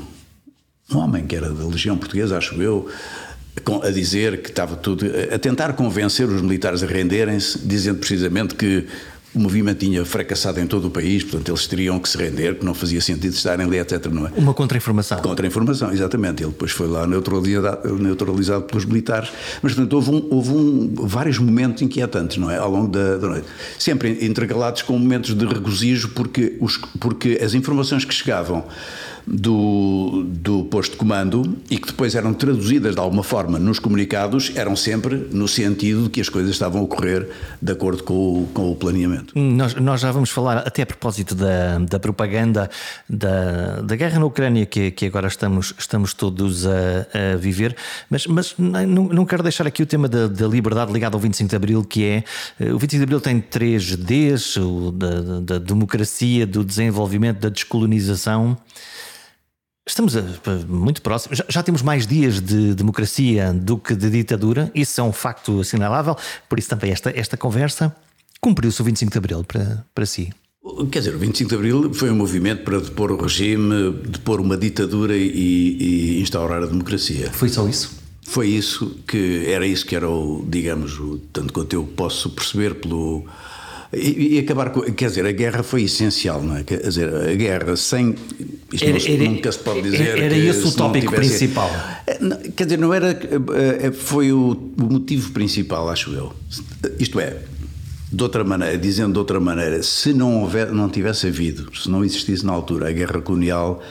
[0.93, 2.89] um, homem que era da legião portuguesa acho eu
[3.83, 8.87] a dizer que estava tudo a tentar convencer os militares a renderem-se dizendo precisamente que
[9.35, 12.65] o movimento tinha fracassado em todo o país, portanto eles teriam que se render, que
[12.65, 14.07] não fazia sentido estarem ali, etc.
[14.07, 14.33] Não é?
[14.37, 15.19] Uma contra-informação.
[15.21, 16.43] Contra-informação, exatamente.
[16.43, 19.31] Ele depois foi lá neutralizado, neutralizado pelos militares.
[19.63, 22.57] Mas, portanto, houve, um, houve um, vários momentos inquietantes, não é?
[22.57, 23.47] Ao longo da, da, noite.
[23.79, 28.65] Sempre intercalados com momentos de regozijo, porque, os, porque as informações que chegavam
[29.27, 34.53] do, do posto de comando e que depois eram traduzidas de alguma forma nos comunicados,
[34.55, 37.29] eram sempre no sentido de que as coisas estavam a ocorrer
[37.61, 39.39] de acordo com o, com o planeamento.
[39.39, 42.71] Nós, nós já vamos falar, até a propósito da, da propaganda
[43.09, 47.77] da, da guerra na Ucrânia que, que agora estamos, estamos todos a, a viver,
[48.09, 51.49] mas, mas não, não quero deixar aqui o tema da, da liberdade ligado ao 25
[51.49, 52.25] de Abril, que é
[52.73, 58.57] o 25 de Abril tem três Ds, o da, da democracia, do desenvolvimento, da descolonização.
[59.91, 60.23] Estamos a,
[60.69, 61.39] muito próximos.
[61.39, 64.71] Já, já, temos mais dias de democracia do que de ditadura.
[64.73, 66.17] Isso é um facto assinalável.
[66.49, 67.95] Por isso, também, esta, esta conversa
[68.41, 70.33] cumpriu-se o 25 de Abril para, para si.
[70.93, 74.57] Quer dizer, o 25 de Abril foi um movimento para depor o regime, depor uma
[74.57, 77.29] ditadura e, e instaurar a democracia.
[77.33, 77.99] Foi só isso?
[78.23, 82.77] Foi isso que era isso que era o, digamos, o, tanto quanto eu posso perceber
[82.77, 83.27] pelo
[83.93, 84.83] e, e, acabar com.
[84.83, 86.63] Quer dizer, a guerra foi essencial, não é?
[86.63, 88.15] Quer dizer, a guerra sem.
[88.73, 90.09] Isto era, era, nunca se pode dizer.
[90.11, 91.71] Era, era esse o tópico tivesse, principal.
[92.07, 93.11] Eh, quer dizer, não era.
[93.11, 96.33] Eh, eh, foi o, o motivo principal, acho eu.
[97.01, 97.39] Isto é,
[98.13, 102.05] de outra maneira, dizendo de outra maneira, se não, houver, não tivesse havido, se não
[102.05, 103.83] existisse na altura a guerra colonial.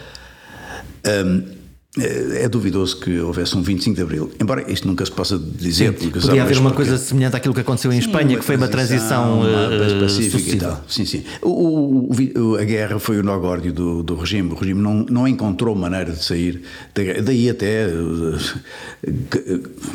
[1.05, 1.58] Um,
[1.97, 5.97] é, é duvidoso que houvesse um 25 de Abril, embora isto nunca se possa dizer.
[5.97, 6.87] Sim, podia haver uma porque...
[6.87, 10.59] coisa semelhante àquilo que aconteceu em sim, Espanha, que foi uma transição uh, pacífica e
[10.59, 10.83] tal.
[10.87, 11.23] Sim, sim.
[11.41, 14.51] O, o, a guerra foi o nó górdio do, do regime.
[14.51, 16.61] O regime não, não encontrou maneira de sair.
[16.93, 17.87] Daí até,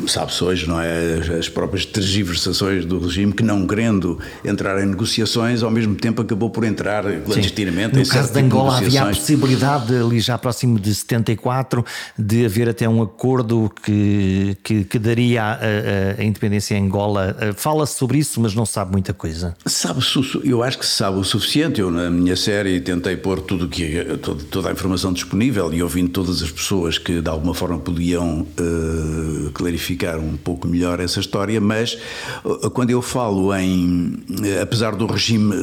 [0.05, 1.37] sabe-se hoje, não é?
[1.39, 6.49] As próprias tergiversações do regime que, não querendo entrar em negociações, ao mesmo tempo acabou
[6.49, 11.85] por entrar clandestinamente No caso de Angola, havia a possibilidade, ali já próximo de 74
[12.17, 17.35] de haver até um acordo que, que, que daria a, a, a, independência em Angola.
[17.55, 19.55] Fala-se sobre isso, mas não sabe muita coisa.
[19.65, 20.01] Sabe,
[20.43, 21.79] eu acho que se sabe o suficiente.
[21.79, 24.03] Eu, na minha série, tentei pôr tudo que,
[24.49, 29.51] toda, a informação disponível e ouvindo todas as pessoas que, de alguma forma, podiam uh,
[29.53, 31.97] clarificar um pouco melhor essa história, mas
[32.43, 34.23] uh, quando eu falo em,
[34.61, 35.53] apesar do regime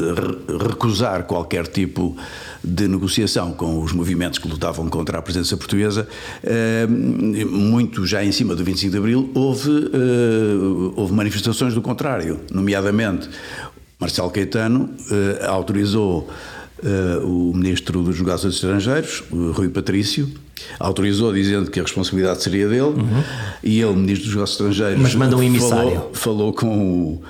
[0.68, 2.16] recusar qualquer tipo
[2.62, 6.06] de negociação com os movimentos que lutavam contra a presença portuguesa,
[7.48, 9.70] muito já em cima do 25 de Abril, houve,
[10.96, 13.28] houve manifestações do contrário, nomeadamente
[13.98, 14.90] Marcelo Caetano
[15.46, 16.28] autorizou
[17.22, 20.28] o ministro dos Negócios Estrangeiros, Rui Patrício,
[20.78, 23.22] autorizou dizendo que a responsabilidade seria dele uhum.
[23.62, 25.90] e ele, ministro dos negócios estrangeiros, mas manda um emissário.
[26.12, 27.20] Falou, falou com,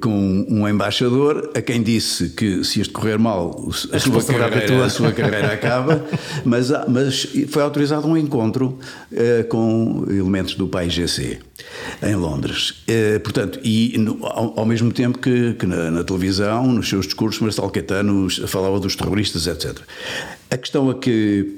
[0.00, 4.84] com um embaixador a quem disse que se isto correr mal a, a sua, carreira,
[4.84, 6.04] a sua carreira acaba,
[6.44, 8.78] mas, mas foi autorizado um encontro
[9.12, 11.38] uh, com elementos do país GC
[12.02, 12.82] em Londres.
[12.88, 17.06] Uh, portanto, e no, ao, ao, mesmo tempo que, que na, na, televisão, nos seus
[17.06, 19.78] discursos, Marcelo Caetano falava dos terroristas, etc.
[20.50, 21.56] A questão é que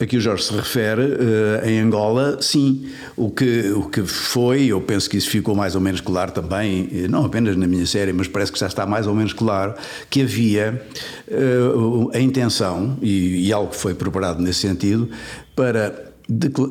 [0.00, 2.88] a que o Jorge se refere, uh, em Angola, sim.
[3.16, 6.88] O que, o que foi, eu penso que isso ficou mais ou menos claro também,
[6.92, 9.74] eh, não apenas na minha série, mas parece que já está mais ou menos claro,
[10.08, 10.80] que havia
[11.28, 15.08] uh, a intenção, e, e algo foi preparado nesse sentido,
[15.56, 16.07] para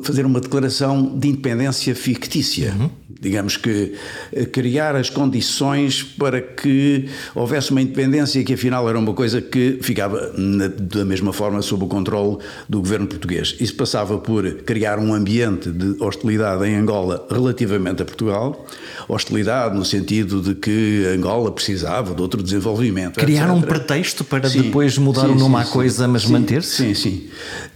[0.04, 2.74] fazer uma declaração de independência fictícia.
[2.78, 2.90] Uhum.
[3.20, 3.94] Digamos que
[4.32, 9.78] eh, criar as condições para que houvesse uma independência que afinal era uma coisa que
[9.82, 13.56] ficava na, da mesma forma sob o controle do governo português.
[13.58, 18.64] Isso passava por criar um ambiente de hostilidade em Angola relativamente a Portugal,
[19.08, 23.18] hostilidade no sentido de que Angola precisava de outro desenvolvimento.
[23.18, 23.56] Criar etc.
[23.56, 26.76] um pretexto para sim, depois mudar sim, o nome sim, à coisa, mas manter-se?
[26.76, 27.26] Sim, sim.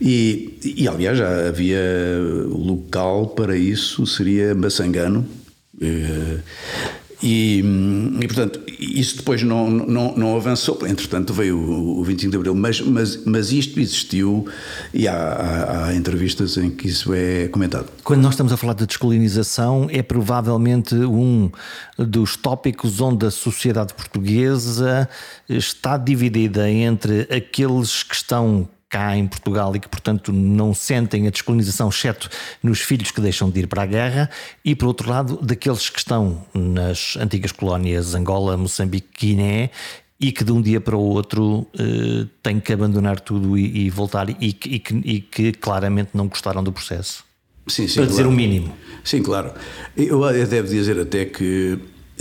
[0.00, 1.71] E, e aliás já havia
[2.48, 5.26] local para isso seria Massangano.
[5.80, 6.38] Eh,
[7.22, 7.62] e,
[8.20, 12.54] e, portanto, isso depois não, não, não avançou, entretanto veio o, o 25 de Abril,
[12.54, 14.48] mas, mas, mas isto existiu
[14.92, 17.86] e há, há, há, entrevistas em que isso é comentado.
[18.02, 21.48] Quando nós estamos a falar de descolonização, é provavelmente um
[21.96, 25.08] dos tópicos onde a sociedade portuguesa
[25.48, 31.30] está dividida entre aqueles que estão cá em Portugal e que, portanto, não sentem a
[31.30, 32.28] descolonização, exceto
[32.62, 34.30] nos filhos que deixam de ir para a guerra,
[34.62, 39.70] e, por outro lado, daqueles que estão nas antigas colónias Angola, Moçambique, Guiné
[40.20, 43.90] e que de um dia para o outro uh, têm que abandonar tudo e, e
[43.90, 47.24] voltar e, e, que, e, que, claramente não gostaram do processo.
[47.66, 48.72] Sim, sim, para dizer o mínimo.
[49.02, 49.52] Sim, claro.
[49.96, 51.78] Eu devo dizer até que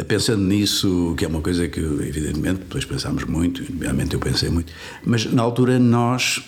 [0.07, 4.71] pensando nisso, que é uma coisa que evidentemente depois pensámos muito, realmente eu pensei muito,
[5.05, 6.41] mas na altura nós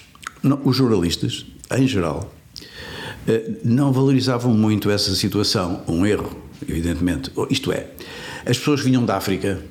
[0.43, 2.32] não, os jornalistas, em geral,
[3.27, 5.82] eh, não valorizavam muito essa situação.
[5.88, 7.32] Um erro, evidentemente.
[7.49, 7.88] Isto é,
[8.45, 9.62] as pessoas vinham da África.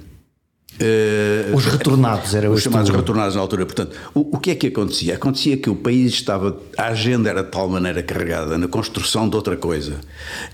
[0.72, 3.66] Uh, os retornados, era os chamados retornados na altura.
[3.66, 5.14] Portanto, o, o, que é que acontecia?
[5.14, 9.37] Acontecia que o país estava, a agenda era de tal maneira carregada na construção de
[9.37, 10.00] outra coisa,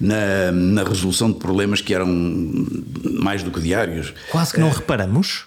[0.01, 2.09] na, na resolução de problemas que eram
[3.21, 4.13] mais do que diários.
[4.29, 5.45] Quase que não uh, reparamos.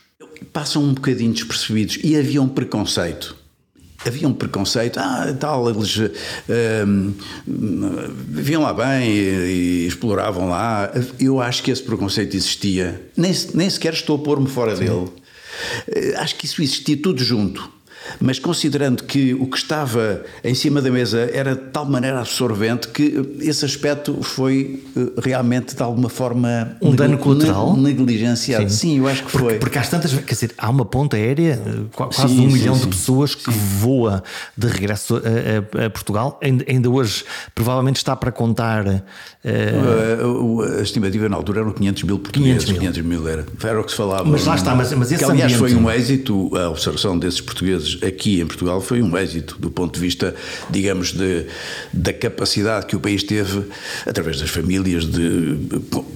[0.54, 3.41] Passam um bocadinho despercebidos e havia um preconceito
[4.06, 5.98] havia um preconceito, ah, tal, eles
[6.88, 7.14] um,
[8.28, 10.92] viviam lá bem e, e, exploravam lá.
[11.20, 14.86] Eu acho que esse preconceito existia, nem, nem sequer estou a pôr-me fora Sim.
[14.86, 15.08] dele.
[15.88, 17.81] Eh, acho que isso existia tudo junto.
[18.20, 22.88] Mas considerando que o que estava em cima da mesa era de tal maneira absorvente
[22.90, 28.70] que esse aspecto foi eh, realmente de alguma forma um dano colateral negligenciado.
[28.70, 28.92] Sim.
[28.92, 29.60] Sim, eu acho que porque, foi.
[29.60, 32.76] Porque às tantas, quer dizer, há uma ponta aérea, eh, quase sim, um sim, milhão
[32.76, 32.82] sim.
[32.82, 34.24] de pessoas que voa
[34.58, 36.40] de regresso a, a, a, Portugal.
[36.42, 38.86] Ainda hoje provavelmente está para contar.
[38.86, 39.02] Uh...
[40.62, 42.66] A, a, estimativa na altura eram 500 mil portugueses.
[42.66, 42.80] 500 mil.
[42.80, 44.26] 500 mil era, era o que se falava.
[44.26, 45.74] Mas lá está, mas, mas esse que, aliás ambiente...
[45.74, 49.96] foi um êxito a observação desses portugueses aqui em Portugal foi um êxito do ponto
[49.96, 50.36] de vista,
[50.70, 51.46] digamos, de,
[51.94, 53.64] da capacidade que o país teve,
[54.06, 55.58] através das famílias, de,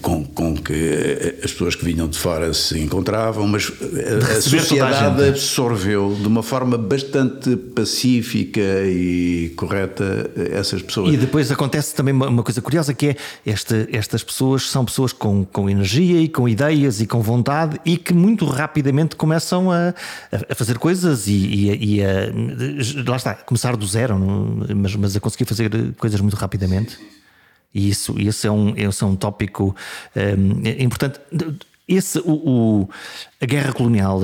[0.01, 5.23] com, com que as pessoas que vinham de fora se encontravam, mas a, a sociedade
[5.23, 11.13] a absorveu de uma forma bastante pacífica e correta essas pessoas.
[11.13, 15.45] E depois acontece também uma coisa curiosa que é esta, estas pessoas são pessoas com,
[15.45, 19.93] com energia e com ideias e com vontade e que muito rapidamente começam a,
[20.49, 24.18] a fazer coisas e, e, e a, lá está, começar do zero,
[24.76, 26.97] mas, mas a conseguir fazer coisas muito rapidamente.
[27.74, 29.76] E isso, esse, é um, é um tópico
[30.16, 31.20] um, importante.
[31.88, 32.89] Esse, o, o,
[33.39, 34.22] a guerra colonial,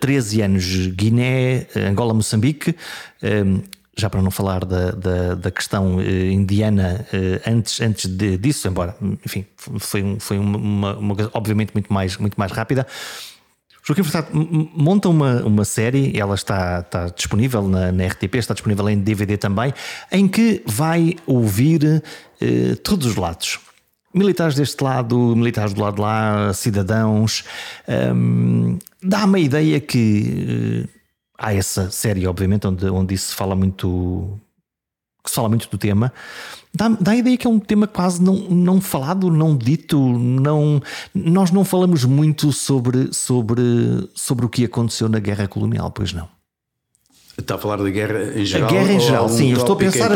[0.00, 2.74] 13 anos, Guiné, Angola, Moçambique,
[3.22, 3.62] um,
[3.96, 8.68] já para não falar da, da, da questão eh, indiana eh, antes, antes de, disso,
[8.68, 12.86] embora, enfim, foi, foi uma, uma, obviamente muito mais, muito mais rápida.
[13.86, 14.28] Joaquim Furtado
[14.74, 19.36] monta uma, uma série, ela está, está disponível na, na, RTP, está disponível em DVD
[19.36, 19.72] também,
[20.10, 22.02] em que vai ouvir
[22.40, 23.60] eh, todos os lados.
[24.12, 27.44] Militares deste lado, militares do lado de lá, cidadãos.
[28.12, 31.00] Hum, Dá-me a ideia que eh,
[31.38, 34.40] há essa série, obviamente, onde, onde isso se fala muito.
[35.26, 36.12] Que se fala muito do tema.
[36.72, 40.80] Dá, dá a ideia que é um tema quase não, não falado, não dito, não,
[41.14, 43.62] nós não falamos muito sobre, sobre,
[44.14, 46.28] sobre o que aconteceu na guerra colonial, pois não.
[47.38, 48.68] Está a falar da guerra em geral?
[48.68, 49.52] A guerra em geral, sim.
[49.52, 50.10] Eu estou a pensar,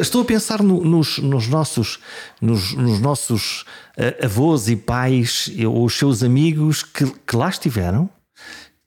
[0.00, 2.00] estou a pensar no, nos, nos, nossos,
[2.40, 3.64] nos, nos nossos
[3.96, 8.10] uh, avós e pais ou os seus amigos que, que lá estiveram,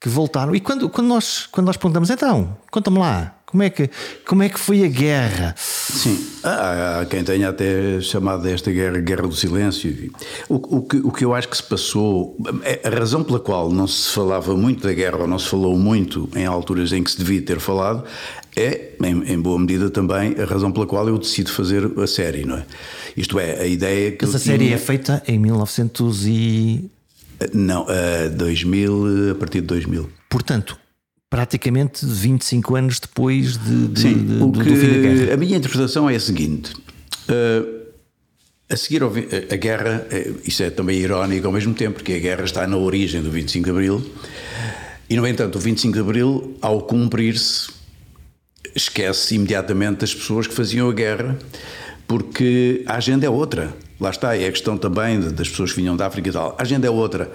[0.01, 0.53] que voltaram.
[0.53, 3.89] E quando, quando, nós, quando nós perguntamos, então, conta-me lá, como é que,
[4.25, 5.55] como é que foi a guerra?
[5.57, 10.11] Sim, há, há quem tenha até chamado esta guerra Guerra do Silêncio.
[10.49, 13.71] O, o, que, o que eu acho que se passou, é, a razão pela qual
[13.71, 17.09] não se falava muito da guerra, ou não se falou muito em alturas em que
[17.09, 18.03] se devia ter falado,
[18.53, 22.43] é, em, em boa medida também, a razão pela qual eu decido fazer a série,
[22.43, 22.65] não é?
[23.15, 24.25] Isto é, a ideia que.
[24.25, 24.75] Essa série tinha...
[24.75, 26.91] é feita em 1900 e.
[27.53, 30.09] Não, a 2000, a partir de 2000.
[30.27, 30.77] Portanto,
[31.29, 35.33] praticamente 25 anos depois de, de, Sim, de, o que, do fim da guerra.
[35.33, 36.73] A minha interpretação é a seguinte.
[37.29, 37.77] Uh,
[38.69, 42.19] a seguir ao, a guerra, eh, isso é também irónico ao mesmo tempo, porque a
[42.19, 44.11] guerra está na origem do 25 de Abril,
[45.09, 47.69] e no entanto, o 25 de Abril, ao cumprir-se,
[48.75, 51.37] esquece imediatamente as pessoas que faziam a guerra,
[52.05, 53.73] porque a agenda é outra.
[53.99, 56.55] Lá está, é a questão também das pessoas que vinham da África e tal.
[56.59, 57.31] A agenda é outra.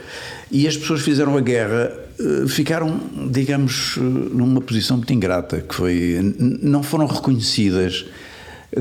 [0.50, 2.11] E as pessoas fizeram a guerra eh,
[2.48, 3.00] ficaram,
[3.30, 6.34] digamos, eh, numa posição muito ingrata, que foi.
[6.62, 8.06] não foram reconhecidas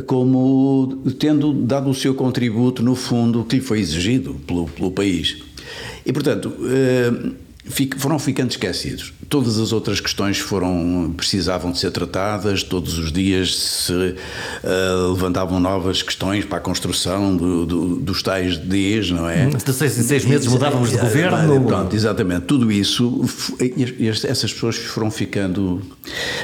[0.05, 5.43] como tendo dado o seu contributo, no fundo, que lhe foi exigido pelo, pelo país.
[6.05, 7.11] E, portanto eh,
[7.97, 9.14] foram ficando esquecidos.
[9.30, 15.59] Todas as outras questões foram precisavam de ser tratadas, todos os dias se uh, levantavam
[15.59, 19.45] novas questões para a construção do, do, dos tais Ds, não é?
[19.45, 21.64] De seis em seis meses mudávamos de governo.
[21.66, 22.41] Pronto, exatamente.
[22.41, 23.22] Tudo isso,
[24.28, 25.82] essas pessoas foram ficando,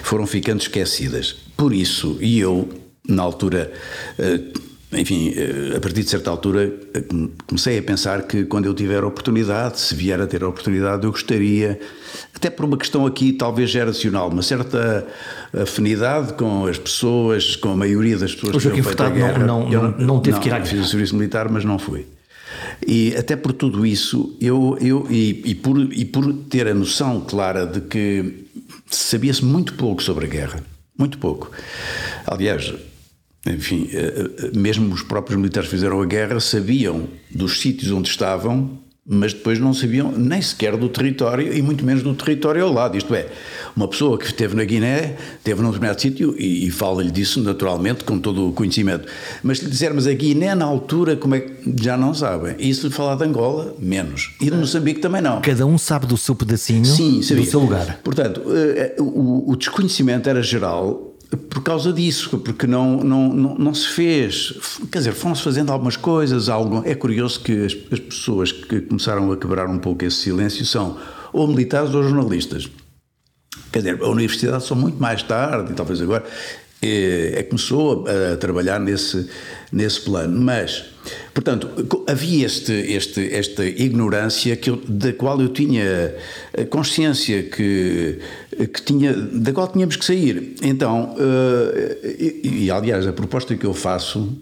[0.03, 1.35] foram ficando esquecidas.
[1.57, 2.69] Por isso, e eu,
[3.07, 3.71] na altura,
[4.19, 7.03] uh, enfim, eh, a partir de certa altura eh,
[7.45, 11.11] comecei a pensar que quando eu tiver oportunidade, se vier a ter a oportunidade, eu
[11.11, 11.77] gostaria,
[12.33, 15.05] até por uma questão aqui talvez geracional, uma certa
[15.53, 19.45] afinidade com as pessoas, com a maioria das pessoas o que a guerra.
[19.45, 20.69] Não, não, não, não teve não, que ir à guerra.
[20.69, 22.05] Fiz o serviço militar, mas não fui.
[22.85, 27.21] E até por tudo isso, eu, eu e, e, por, e por ter a noção
[27.21, 28.45] clara de que
[28.89, 30.63] sabia-se muito pouco sobre a guerra,
[30.97, 31.51] muito pouco.
[32.25, 32.73] Aliás,
[33.47, 38.09] enfim, eh, eh, mesmo os próprios militares que fizeram a guerra sabiam dos sítios onde
[38.09, 38.79] estavam,
[39.09, 42.97] mas depois não sabiam nem sequer do território e muito menos do território ao lado.
[42.97, 43.27] Isto é,
[43.73, 48.03] uma pessoa que esteve na Guiné, esteve num determinado sítio e, e fala-lhe disso naturalmente,
[48.03, 49.07] com todo o conhecimento.
[49.41, 52.55] Mas se lhe dissermos a Guiné na altura, como é que já não sabem?
[52.59, 54.35] E se lhe falar de Angola, menos.
[54.41, 55.39] E de Moçambique também não.
[55.39, 58.01] Cada um sabe do seu pedacinho, Sim, do seu lugar.
[58.03, 63.73] Portanto, eh, o, o desconhecimento era geral por causa disso, porque não, não, não, não
[63.73, 64.53] se fez.
[64.91, 66.47] Quer dizer, foram-se fazendo algumas coisas.
[66.47, 70.65] Algo, é curioso que as, as, pessoas que começaram a quebrar um pouco esse silêncio
[70.65, 70.97] são
[71.33, 72.69] ou militares ou jornalistas.
[73.71, 76.23] Quer dizer, a universidade só muito mais tarde, e talvez agora,
[76.81, 79.29] é, é começou a, a trabalhar nesse,
[79.71, 80.39] nesse plano.
[80.39, 80.85] Mas,
[81.33, 81.69] portanto,
[82.07, 86.15] havia este, este, esta ignorância que eu, da qual eu tinha
[86.69, 88.19] consciência que,
[88.73, 90.55] que tinha, da qual tínhamos que sair.
[90.61, 94.37] Então, uh, e, e, aliás, a proposta que eu faço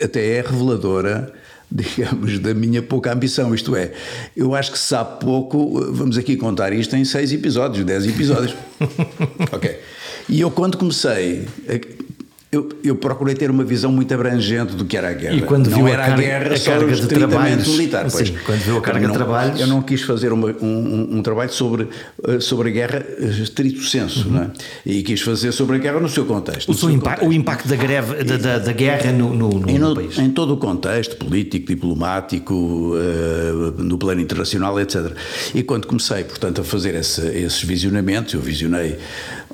[0.00, 1.32] até é reveladora
[1.72, 3.54] digamos, da minha pouca ambição.
[3.54, 3.92] Isto é,
[4.36, 8.54] eu acho que se há pouco, vamos aqui contar isto em seis episódios, dez episódios.
[9.50, 9.78] ok.
[10.28, 11.46] E eu, quando comecei,
[12.52, 15.34] eu, eu, procurei ter uma visão muito abrangente do que era a guerra.
[15.34, 18.10] E quando não viu era a, carga, a guerra, a carga de trabalhos, militar.
[18.10, 19.58] Pois, sim, quando viu a carga não, de trabalhos.
[19.58, 21.88] Eu não quis fazer uma, um, um, trabalho sobre,
[22.28, 24.34] eh, sobre a guerra eh, estrito senso, uhum.
[24.34, 24.50] não é?
[24.84, 26.70] E quis fazer sobre a guerra no seu contexto.
[26.70, 27.30] O, seu impa contexto.
[27.30, 30.18] o impacto da, greve, da, da, da guerra no, no, no, no, país.
[30.18, 35.16] Em todo o contexto político, diplomático, uh, no plano internacional, etc.
[35.54, 38.98] E quando comecei, portanto, a fazer esse, esses visionamentos, eu visionei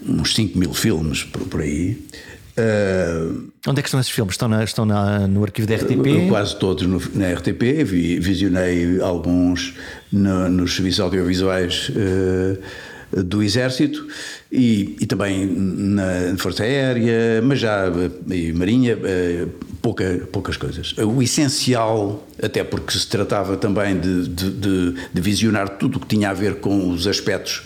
[0.04, 1.96] uns 5 mil filmes por, por aí.
[2.58, 4.34] Uh, Onde é que estão esses filmes?
[4.34, 6.28] Estão, na, estão na, no arquivo da RTP?
[6.28, 7.84] Quase todos no, na RTP.
[7.84, 9.74] Vi, visionei alguns
[10.10, 14.06] no, nos serviços audiovisuais uh, do Exército
[14.50, 17.84] e, e também na Força Aérea, mas já
[18.28, 18.98] e Marinha,
[19.80, 20.94] pouca, poucas coisas.
[20.98, 26.06] O essencial, até porque se tratava também de, de, de, de visionar tudo o que
[26.06, 27.62] tinha a ver com os aspectos,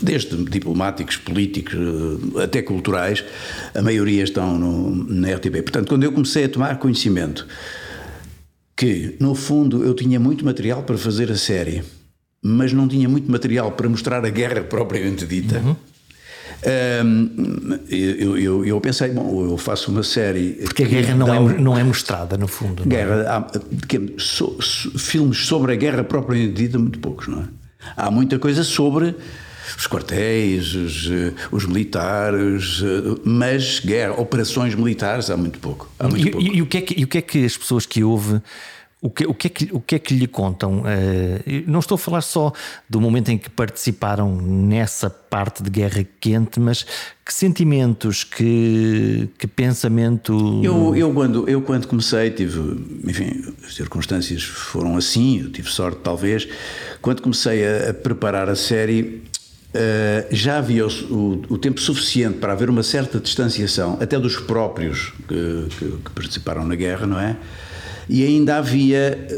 [0.00, 1.78] desde diplomáticos, políticos,
[2.42, 3.24] até culturais,
[3.74, 5.62] a maioria estão no, na RTP.
[5.62, 7.46] Portanto, quando eu comecei a tomar conhecimento
[8.76, 11.82] que, no fundo, eu tinha muito material para fazer a série
[12.42, 15.58] mas não tinha muito material para mostrar a guerra propriamente dita.
[15.58, 15.76] Uhum.
[16.62, 20.52] Um, eu, eu, eu, pensei, bom, eu faço uma série.
[20.64, 22.82] Porque a guerra não, é, não é mostrada, no fundo.
[22.82, 22.86] É?
[22.86, 23.28] Guerra, é?
[23.28, 23.46] há,
[23.88, 27.44] que, so, so, filmes sobre a guerra propriamente dita, muito poucos, não é?
[27.96, 29.14] Há muita coisa sobre
[29.76, 35.88] os quartéis, os, eh, os, militares, eh, mas guerra, operações militares, há muito pouco.
[35.98, 36.46] Há muito e, pouco.
[36.46, 38.42] E, e, o que é que, e o que é que as pessoas que ouvem
[39.02, 40.80] o que, o, que é que, o que é que lhe contam?
[40.80, 42.52] Uh, não estou a falar só
[42.88, 46.84] do momento em que participaram nessa parte de guerra quente, mas
[47.24, 50.60] que sentimentos, que, que pensamento.
[50.62, 52.60] Eu, eu, quando, eu, quando comecei, tive.
[53.06, 56.46] Enfim, as circunstâncias foram assim, eu tive sorte talvez.
[57.00, 59.22] Quando comecei a, a preparar a série,
[59.72, 64.36] Uh, já havia o, o, o, tempo suficiente para haver uma certa distanciação, até dos
[64.36, 67.36] próprios que, que, que participaram na guerra, não é?
[68.10, 69.28] e ainda havia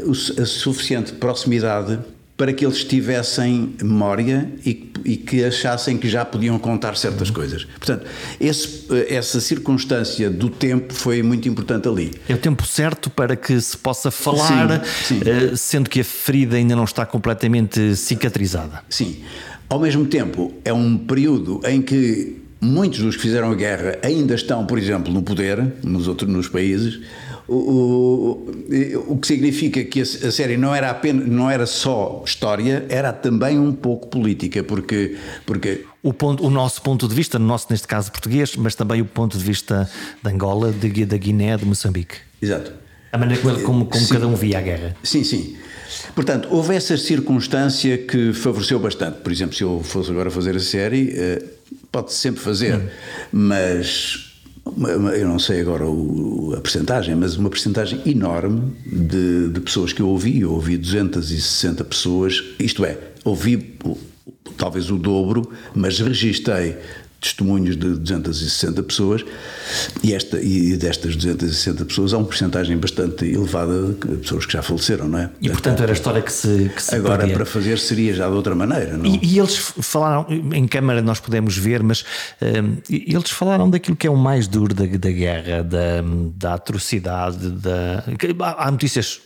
[0.41, 1.99] a suficiente proximidade
[2.35, 7.35] para que eles tivessem memória e, e, que achassem que já podiam contar certas uhum.
[7.35, 7.65] coisas.
[7.65, 8.07] Portanto,
[8.39, 12.11] esse, essa circunstância do tempo foi muito importante ali.
[12.27, 15.21] É o tempo certo para que se possa falar, sim, sim.
[15.23, 18.83] Eh, sendo que a ferida ainda não está completamente cicatrizada.
[18.89, 19.23] Sim.
[19.69, 24.35] Ao mesmo tempo, é um período em que muitos dos que fizeram a guerra ainda
[24.35, 27.01] estão, por exemplo, no poder, nos outros nos países,
[27.47, 32.85] o, o, o que significa que a, série não era apenas não era só história,
[32.87, 37.67] era também um pouco política, porque porque o, ponto, o nosso ponto de vista, nosso
[37.69, 39.89] neste caso português, mas também o ponto de vista
[40.23, 42.15] de Angola, de, da Guiné, de Moçambique.
[42.41, 42.71] Exato.
[43.11, 44.95] A maneira como, como, como cada um via a guerra.
[45.03, 45.55] Sim, sim.
[46.15, 49.19] Portanto, houve essa circunstância que favoreceu bastante.
[49.19, 51.43] Por exemplo, se eu fosse agora fazer a série, eh,
[51.91, 52.87] pode-se sempre fazer, hum.
[53.31, 54.33] mas
[55.15, 55.83] eu não sei agora
[56.57, 61.83] a percentagem, mas uma percentagem enorme de, de, pessoas que eu ouvi, eu ouvi 260
[61.83, 63.77] pessoas, isto é, ouvi
[64.57, 66.77] talvez o dobro, mas registrei
[67.23, 69.25] testemunhos de 260 pessoas
[70.03, 74.61] e, esta, e destas 260 pessoas há uma porcentagem bastante elevada de pessoas que já
[74.61, 75.29] faleceram, não é?
[75.41, 77.35] E portanto era a história que se, que se Agora perdia.
[77.35, 79.05] para fazer seria já de outra maneira, não?
[79.05, 82.03] E, e eles falaram, em câmara nós podemos ver, mas
[82.41, 86.03] um, eles falaram daquilo que é o mais duro da, da guerra, da,
[86.35, 88.03] da atrocidade, da...
[88.57, 89.21] Há notícias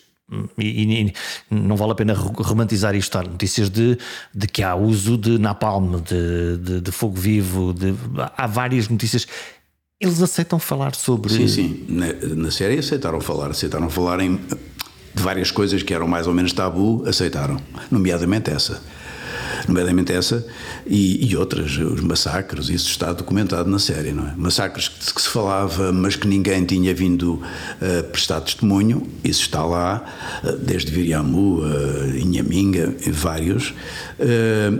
[0.58, 1.14] e, e,
[1.50, 3.18] não vale a pena romantizar isto.
[3.18, 3.98] Há notícias de,
[4.34, 7.94] de que há uso de napalm, de, de, de fogo vivo, de,
[8.36, 9.28] há várias notícias.
[10.00, 11.34] Eles aceitam falar sobre.
[11.34, 11.86] Sim, sim.
[11.88, 13.50] Na, na série aceitaram falar.
[13.52, 17.60] Aceitaram falar em, de várias coisas que eram mais ou menos tabu, aceitaram.
[17.90, 18.82] Nomeadamente essa
[19.68, 20.45] nomeadamente essa
[20.86, 24.34] e, e, outras, os massacres, isso está documentado na série, não é?
[24.36, 29.64] Massacres que, que se falava, mas que ninguém tinha vindo uh, prestar testemunho, isso está
[29.64, 30.04] lá,
[30.43, 33.74] uh, desde Viriamu, uh, Inhaminga, vários,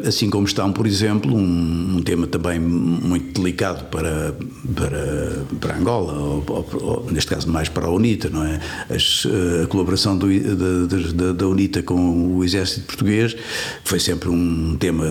[0.08, 4.36] assim como estão, por exemplo, um, um, tema também muito delicado para,
[4.76, 8.60] para, para Angola, ou, ou, ou, neste caso mais para a UNITA, não é?
[8.90, 9.28] As,
[9.64, 13.36] a colaboração do, da, da, da UNITA com o exército português
[13.84, 15.06] foi sempre um tema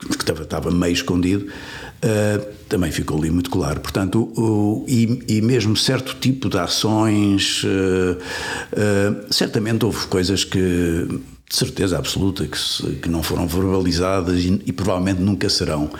[0.00, 3.80] que estava, estava meio escondido, uh, também ficou ali muito claro.
[3.80, 11.06] Portanto, o, e, e, mesmo certo tipo de ações, uh, uh, certamente houve coisas que,
[11.50, 15.90] de certeza absoluta, que, se, que não foram verbalizadas e, e, provavelmente nunca serão,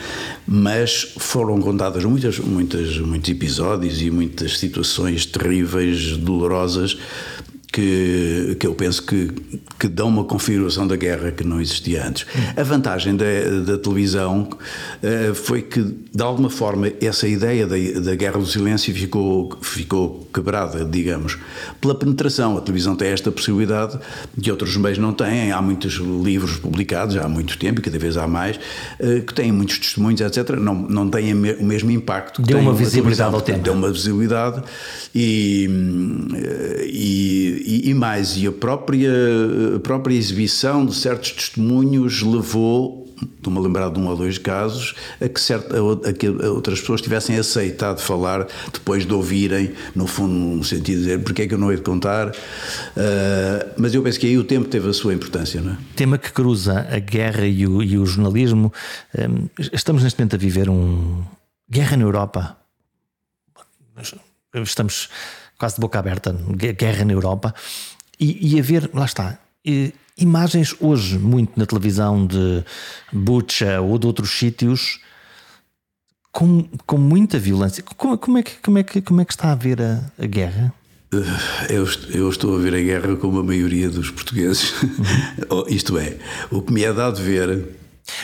[0.47, 6.97] mas foram contadas muitas, muitas, muitos episódios e muitas situações terríveis, dolorosas
[7.73, 9.31] que, que eu penso que,
[9.79, 12.27] que dão uma configuração da guerra que não existia antes.
[12.57, 13.25] A vantagem da,
[13.65, 18.93] da televisão uh, foi que, de alguma forma, essa ideia da, da guerra do silêncio
[18.93, 21.39] ficou, ficou quebrada, digamos,
[21.81, 22.59] pela penetração.
[22.59, 23.99] A televisão tem esta possibilidade
[24.41, 25.53] que outros meios não têm.
[25.53, 29.53] Há muitos livros publicados há muito tempo, e cada vez há mais, uh, que têm
[29.53, 30.51] muitos testemunhos, etc.
[30.57, 32.43] Não, não têm o mesmo impacto.
[32.43, 33.61] Deu uma visibilidade ao tempo.
[33.61, 34.63] Deu uma visibilidade
[35.15, 35.69] e,
[36.35, 39.13] eh, e e, e, mais, e a própria,
[39.77, 43.01] a própria exibição de certos testemunhos levou
[43.37, 45.77] estou-me a lembrar de um ou dois casos, a que, certa,
[46.09, 50.97] a que outras pessoas tivessem aceitado falar depois de ouvirem, no fundo, no sentido de
[50.97, 52.29] dizer porque é que eu não hei de contar.
[52.31, 52.35] Uh,
[53.77, 55.61] mas eu penso que aí o tempo teve a sua importância.
[55.61, 55.79] Não é?
[55.97, 58.73] Tema que cruza a guerra e o, e o jornalismo.
[59.17, 61.23] Um, estamos neste momento a viver um
[61.69, 62.57] guerra na Europa.
[64.63, 65.09] Estamos
[65.61, 67.55] quase de boca aberta, guerra na Europa.
[68.19, 69.39] E, e a ver, lá está,
[70.17, 72.65] imagens hoje muito na televisão de
[73.13, 75.01] Bucha ou de outros sítios
[76.33, 77.83] com, com muita violência.
[77.83, 80.27] Como, como, é que, como, é que, como é que está a ver a, a
[80.27, 80.73] guerra?
[81.13, 84.73] Eh, eu, eu, estou a ver a guerra como a maioria dos portugueses.
[84.83, 85.65] Uhum.
[85.69, 86.17] Isto é,
[86.51, 87.69] o que me é dado ver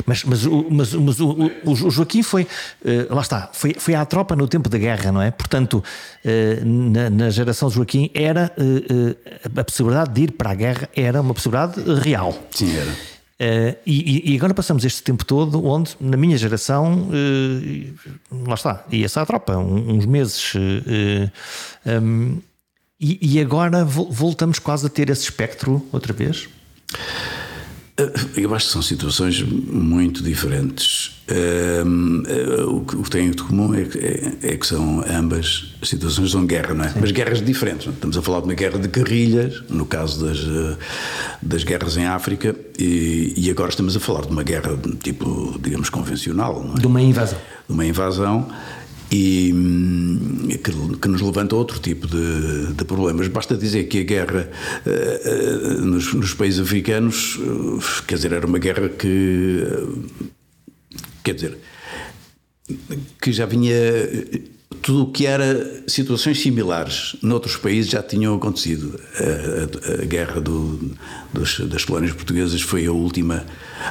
[0.04, 4.04] mas, mas, mas, mas o, o, o, Joaquim foi, uh, lá está, foi, foi à
[4.04, 5.30] tropa no tempo da guerra, não é?
[5.30, 5.82] Portanto,
[6.24, 10.88] uh, na, na, geração de Joaquim era uh, a possibilidade de ir para a guerra
[10.94, 12.36] era uma possibilidade real.
[12.50, 13.16] Sim, era.
[13.84, 17.10] E, e, agora passamos este tempo todo onde, na minha geração,
[18.46, 20.54] lá está, ia-se à tropa, uns meses.
[21.84, 22.40] Um,
[22.98, 26.48] e, e agora voltamos quase a ter esse espectro outra vez?
[27.98, 31.16] Eh, eu acho que são situações muito diferentes.
[31.28, 36.30] Um, eh, o que tem de comum é que, é, é que, são ambas situações
[36.30, 36.88] são guerra, não é?
[36.90, 37.00] Sim.
[37.00, 37.88] Mas guerras diferentes.
[37.88, 40.76] Estamos a falar de uma guerra de guerrilhas, no caso das, eh,
[41.40, 45.88] das guerras em África, e, e agora estamos a falar de uma guerra tipo, digamos,
[45.88, 46.70] convencional.
[46.76, 46.80] É?
[46.80, 47.38] De uma invasão.
[47.66, 48.48] De uma invasão
[49.10, 53.28] e hum, que, que, nos levanta a outro tipo de, de, problemas.
[53.28, 54.50] Basta dizer que a guerra
[54.84, 59.64] uh, uh, nos, nos, países africanos, uh, quer dizer, era uma guerra que,
[61.22, 61.58] quer dizer,
[63.20, 63.74] que já vinha
[64.82, 69.00] tudo o que era situações similares noutros países já tinham acontecido.
[69.18, 70.92] A, a, a guerra do,
[71.32, 73.44] dos, das colónias portuguesas foi a última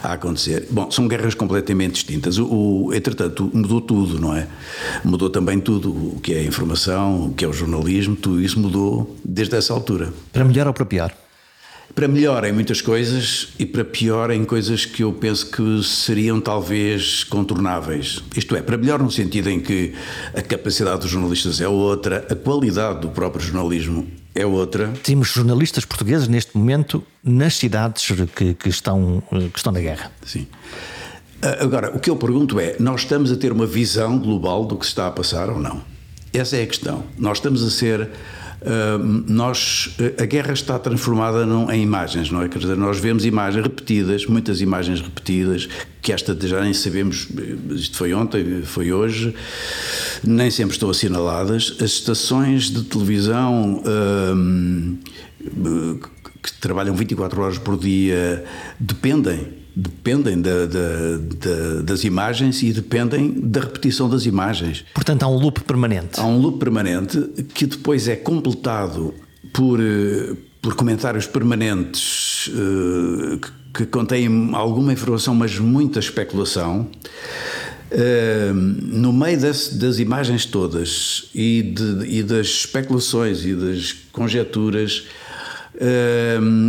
[0.03, 0.67] a acontecer.
[0.69, 2.37] Bom, são guerras completamente distintas.
[2.37, 2.47] O,
[2.87, 4.47] o, entretanto, mudou tudo, não é?
[5.03, 8.59] Mudou também tudo, o que é a informação, o que é o jornalismo, tudo isso
[8.59, 10.13] mudou desde essa altura.
[10.31, 11.24] Para melhor ou para pior?
[11.95, 16.41] Para melhor em muitas coisas e para pior em coisas que eu penso que seriam
[16.41, 18.21] talvez contornáveis.
[18.35, 19.93] Isto é, para melhor no sentido em que
[20.33, 24.91] a capacidade dos jornalistas é outra, a qualidade do próprio jornalismo é outra.
[25.01, 29.23] Temos jornalistas portugueses neste momento nas cidades que, que estão,
[29.53, 30.11] que estão na guerra.
[30.25, 30.47] Sim.
[31.61, 34.85] Agora, o que eu pergunto é: nós estamos a ter uma visão global do que
[34.85, 35.81] se está a passar ou não?
[36.33, 37.05] Essa é a questão.
[37.17, 38.09] Nós estamos a ser
[39.27, 42.49] nós, eh, a guerra está transformada num, em imagens, não é?
[42.49, 45.69] Quer dizer, nós vemos imagens repetidas, muitas imagens repetidas,
[46.01, 49.33] que esta já nem sabemos, eh, isto foi ontem, foi hoje,
[50.23, 51.75] nem sempre estão assinaladas.
[51.79, 53.83] As estações de televisão
[56.41, 58.43] que trabalham 24 horas por dia
[58.79, 64.85] dependem dependem da, da, da, das imagens e dependem da repetição das imagens.
[64.93, 66.19] Portanto, há um loop permanente.
[66.19, 67.19] Há um loop permanente
[67.53, 69.13] que depois é completado
[69.51, 76.89] por, eh, por comentários permanentes uh, que, que contêm alguma informação, mas muita especulação.
[77.91, 85.05] Uh, no meio das, das imagens todas e, de, e das especulações e das conjecturas,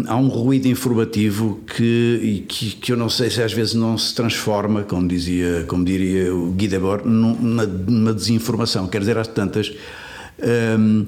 [0.07, 4.15] há um ruído informativo que, que, que, eu não sei se às vezes não se
[4.15, 8.89] transforma, como, dizia, como diria o Guy Debord, numa, numa desinformação.
[8.89, 9.73] Quer dizer, às tantas.
[10.39, 11.07] uh,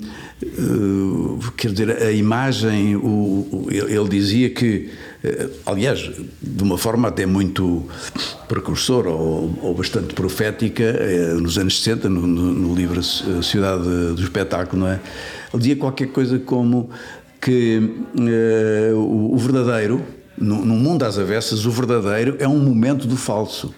[1.57, 4.88] quer dizer, a imagem, o, o, ele dizia que,
[5.24, 7.84] uh, aliás, de uma forma até muito
[8.46, 10.84] precursora ou, ou bastante profética,
[11.34, 15.01] uh, nos anos 60, no, no, no livro Cidade do Espetáculo, não é?
[15.53, 16.90] Ele dizia qualquer coisa como
[17.41, 20.03] que uh, o, o, verdadeiro,
[20.36, 23.74] no, no, mundo às avessas, o verdadeiro é um momento do falso.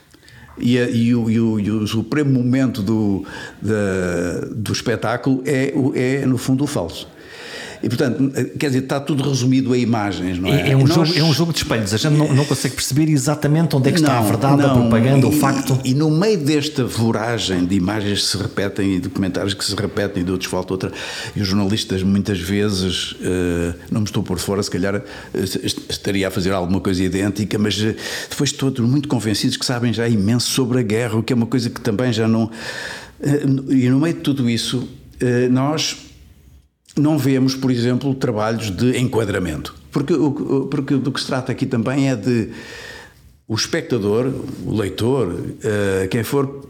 [0.58, 3.24] E, a, e, o, e, o, e o, supremo momento do,
[3.62, 7.08] da, do espetáculo é, é, no fundo, o falso.
[7.82, 10.68] E, portanto, quer dizer, está tudo resumido a imagens, não é?
[10.68, 11.08] É, é um, Nós...
[11.08, 11.94] jogo, é um jogo de espelhos.
[11.94, 14.70] A gente não, não consegue perceber exatamente onde é que não, está a verdade, não.
[14.70, 15.80] a propaganda, e, o facto.
[15.84, 19.74] E, no meio desta voragem de imagens que se repetem e de comentários que se
[19.74, 20.92] repetem, de outros falta outra,
[21.34, 25.02] e os jornalistas muitas vezes, uh, não me estou por fora, se calhar uh,
[25.88, 27.94] estaria a fazer alguma coisa idêntica, mas uh,
[28.28, 31.46] depois todos muito convencidos que sabem já imenso sobre a guerra, o que é uma
[31.46, 32.50] coisa que também já não.
[33.70, 34.86] e no meio de tudo isso,
[35.50, 36.09] nós
[37.00, 39.74] não vemos, por exemplo, trabalhos de enquadramento.
[39.90, 40.14] Porque,
[40.70, 42.50] porque do que se trata aqui também é de
[43.48, 44.32] o espectador,
[44.64, 46.68] o leitor, uh, quem for,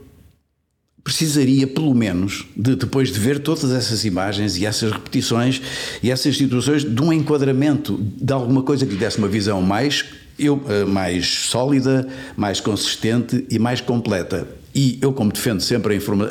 [1.04, 5.60] precisaria pelo menos de depois de ver todas essas imagens e essas repetições
[6.02, 10.06] e essas situações de um enquadramento de alguma coisa que lhe desse uma visão mais
[10.38, 14.48] eu, mais sólida, mais consistente e mais completa.
[14.74, 16.28] E eu, como defendo sempre a, informa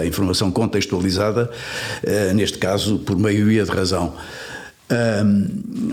[0.00, 1.50] a informação contextualizada,
[2.34, 4.14] neste caso por maioria de razão.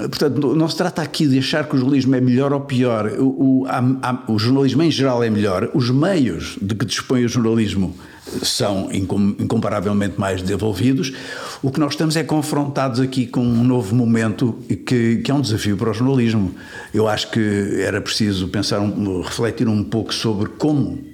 [0.10, 3.08] portanto, não se trata aqui de achar que o jornalismo é melhor ou pior.
[3.20, 5.70] O, o, há, o jornalismo em geral é melhor.
[5.74, 7.96] Os meios de que dispõe o jornalismo
[8.44, 11.14] são incomparavelmente mais desenvolvidos.
[11.62, 15.42] O que nós estamos é confrontados aqui com um novo momento que, que é um
[15.42, 16.54] desafio para o jornalismo.
[16.94, 21.09] Eu acho que era preciso pensar, um, refletir um pouco sobre como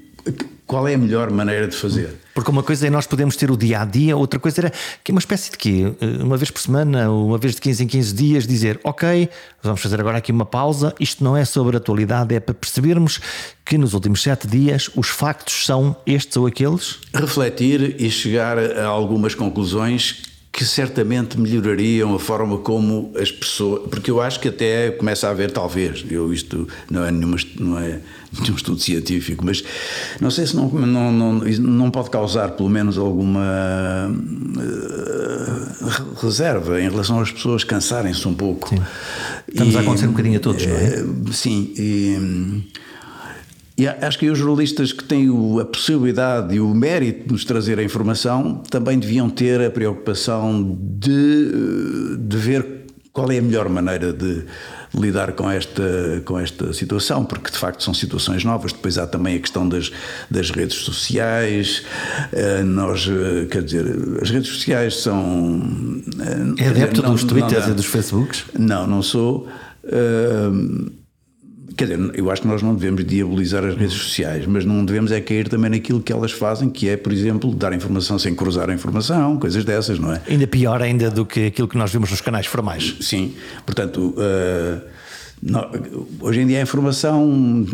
[0.65, 2.15] qual é a melhor maneira de fazer?
[2.33, 4.73] Porque uma coisa é nós podemos ter o dia a dia, outra coisa era
[5.03, 5.93] que é uma espécie de quê?
[6.01, 9.29] Eh, uma vez por semana, uma vez de 15 em 15 dias, dizer ok,
[9.61, 10.93] vamos fazer agora aqui uma pausa.
[10.99, 13.19] Isto não é sobre atualidade, é para percebermos
[13.63, 16.99] que nos últimos sete dias os factos são estes ou aqueles.
[17.13, 23.89] Refletir e chegar a algumas conclusões que certamente melhorariam a forma como as pessoas.
[23.89, 27.77] Porque eu acho que até começa a haver, talvez, eu isto não é, nenhuma, não
[27.77, 27.99] é
[28.39, 29.61] nenhum estudo científico, mas
[30.21, 34.09] não sei se não, não, não, não pode causar pelo menos alguma
[34.57, 38.69] uh, reserva em relação às pessoas cansarem-se um pouco.
[38.69, 38.81] Sim.
[39.49, 41.03] Estamos e, a acontecer um bocadinho a todos, não é?
[41.33, 41.73] Sim.
[41.77, 42.63] E,
[43.77, 47.77] e acho que os jornalistas que têm a possibilidade e o mérito de nos trazer
[47.77, 54.13] a informação também deviam ter a preocupação de, de ver qual é a melhor maneira
[54.13, 54.43] de
[54.93, 58.73] lidar com esta, com esta situação, porque de facto são situações novas.
[58.73, 59.91] Depois há também a questão das,
[60.29, 61.83] das redes sociais.
[62.33, 63.85] Eh, nós, eh, quer dizer,
[64.21, 65.61] as redes sociais são.
[66.57, 68.45] Eh, é adepto não, dos Twitters e dos Facebooks?
[68.57, 69.47] Não, não sou.
[69.83, 70.91] Uh,
[71.75, 75.11] Quer dizer, eu acho que nós não devemos diabolizar as redes sociais, mas não devemos
[75.11, 78.69] é cair também naquilo que elas fazem, que é, por exemplo, dar informação sem cruzar
[78.69, 80.21] a informação, coisas dessas, não é?
[80.27, 82.95] Ainda pior ainda do que aquilo que nós vimos nos canais formais.
[83.01, 83.33] Sim,
[83.65, 84.81] portanto, uh,
[85.41, 85.69] não,
[86.21, 87.65] hoje em dia a informação,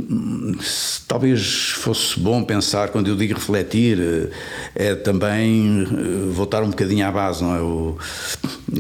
[1.08, 3.98] talvez fosse bom pensar, quando eu digo refletir,
[4.76, 7.62] é também eh, voltar um bocadinho à base, não é?
[7.62, 7.98] O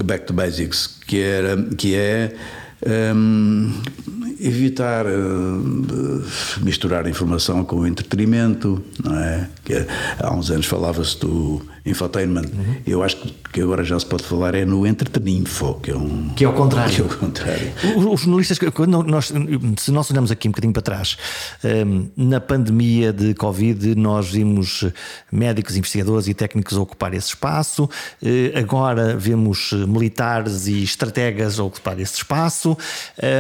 [0.03, 2.33] back to basics, que, era, que é
[2.85, 3.71] um,
[4.39, 6.25] evitar uh,
[6.63, 9.49] misturar informação com entretenimento, não é?
[9.63, 9.85] Que
[10.19, 12.45] há uns anos falava-se do infotainment.
[12.53, 12.75] Uhum.
[12.85, 13.17] Eu acho
[13.51, 16.53] que agora já se pode falar é no entreteninfo, que é um que é o
[16.53, 16.91] contrário.
[16.91, 17.71] Que é o contrário.
[17.95, 19.31] Os, jornalistas, quando nós,
[19.77, 21.17] se nós olhamos aqui um bocadinho para trás,
[21.63, 24.85] um, na pandemia de Covid, nós vimos
[25.31, 27.89] médicos, investigadores e técnicos ocupar esse espaço.
[28.21, 32.77] Uh, agora vemos militares e estrategas ocupar esse espaço.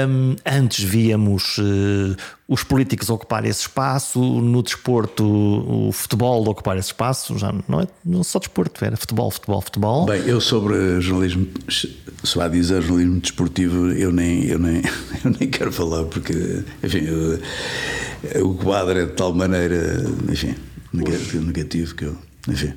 [0.07, 2.15] Um, antes víamos uh,
[2.51, 7.87] os políticos ocupar esse espaço, no desporto, o futebol ocupar esse espaço, já não é
[8.03, 10.05] não só desporto, era futebol, futebol, futebol.
[10.05, 11.97] Bem, eu sobre jornalismo, se
[12.35, 14.81] vai dizer jornalismo desportivo, eu nem, eu nem,
[15.23, 16.33] eu nem quero falar, porque,
[16.83, 17.05] enfim,
[18.33, 20.53] eu, o quadro é de tal maneira, enfim,
[20.91, 22.17] negativo que eu,
[22.49, 22.73] enfim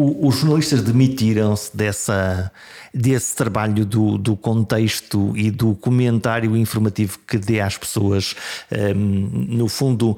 [0.00, 2.52] os jornalistas demitiram-se dessa,
[2.94, 8.36] desse trabalho do, do, contexto e do comentário informativo que dê às pessoas,
[8.70, 10.16] um, no fundo,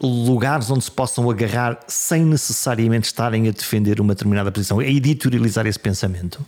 [0.00, 4.86] um, lugares onde se possam agarrar sem necessariamente estarem a defender uma determinada posição, a
[4.86, 6.46] editorializar esse pensamento?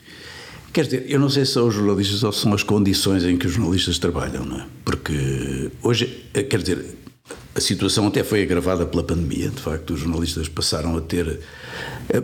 [0.72, 3.48] Quer dizer, eu não sei se são os jornalistas ou são as condições em que
[3.48, 4.66] os jornalistas trabalham, não é?
[4.84, 6.06] Porque hoje,
[6.48, 6.84] quer dizer,
[7.58, 11.40] a situação até foi agravada pela pandemia, de facto, os jornalistas passaram a ter
[12.08, 12.22] é,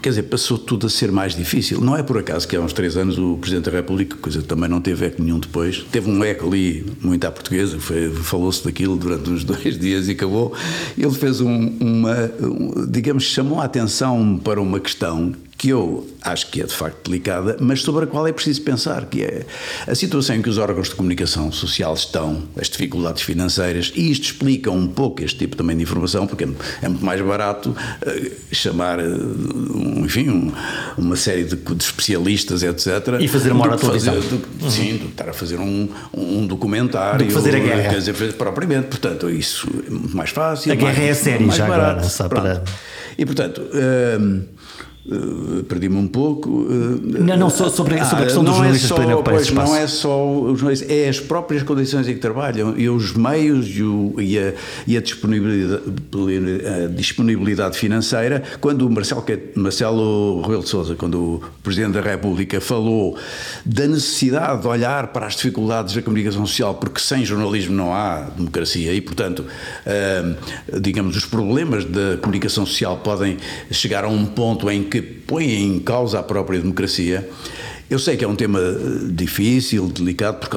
[0.00, 1.80] quer dizer, passou tudo a ser mais difícil.
[1.80, 4.46] Não é por acaso que há uns três anos o Presidente da República, coisa que
[4.46, 7.78] também não teve eco nenhum depois, teve um eco ali muito à portuguesa,
[8.22, 10.54] falou-se daquilo durante uns dois dias e acabou.
[10.96, 16.50] Ele fez um, uma, um, digamos, chamou a atenção para uma questão que eu acho
[16.50, 19.46] que é de facto delicada, mas sobre a qual é preciso pensar, que é
[19.86, 24.24] a situação em que os órgãos de comunicação social estão, as dificuldades financeiras, e isto
[24.24, 26.44] explica um pouco este tipo também de informação, porque
[26.82, 30.52] é muito mais barato uh, chamar, uh, enfim, um,
[30.98, 33.18] uma série de, de, especialistas, etc.
[33.20, 34.14] E fazer uma hora de televisão.
[34.14, 34.70] uhum.
[34.70, 37.20] Sim, do estar a fazer um, um documentário.
[37.20, 37.90] Do que fazer a guerra.
[37.90, 40.70] Quer dizer, propriamente, portanto, isso é muito mais fácil.
[40.72, 42.64] A guerra mais, é séria já barato, agora, para...
[43.16, 43.62] E, portanto...
[43.62, 44.55] Uh,
[45.08, 46.50] Uh, perdi-me um pouco.
[46.50, 49.76] Uh, não, não, só sobre, sobre a questão dos é jornalistas é só, pois, Não
[49.76, 53.84] é só os jornalistas, é as próprias condições em que trabalham e os meios e,
[53.84, 54.52] o, e, a,
[54.84, 58.42] e a, disponibilidade, a, disponibilidade, financeira.
[58.60, 63.16] Quando o Marcelo, Marcelo Rebelo de Sousa, quando o Presidente da República falou
[63.64, 68.22] da necessidade de olhar para as dificuldades da comunicação social, porque sem jornalismo não há
[68.22, 69.44] democracia e, portanto,
[69.86, 73.36] uh, digamos, os problemas da comunicação social podem
[73.70, 77.28] chegar a um ponto em que que põe em causa a própria democracia,
[77.88, 78.72] Eu sei que é um tema eh,
[79.12, 80.56] difícil, delicado, porque,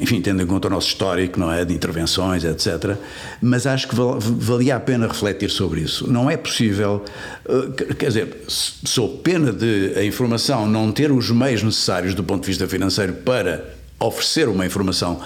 [0.00, 1.62] enfim, tendo em conta o nosso histórico, não é?
[1.62, 2.96] De intervenções, etc.
[3.42, 6.10] Mas acho que valia a pena refletir sobre isso.
[6.10, 7.04] Não é possível,
[7.46, 12.42] eh, quer dizer, sou pena de a informação não ter os meios necessários do ponto
[12.42, 13.62] de vista financeiro para
[13.98, 15.20] oferecer uma informação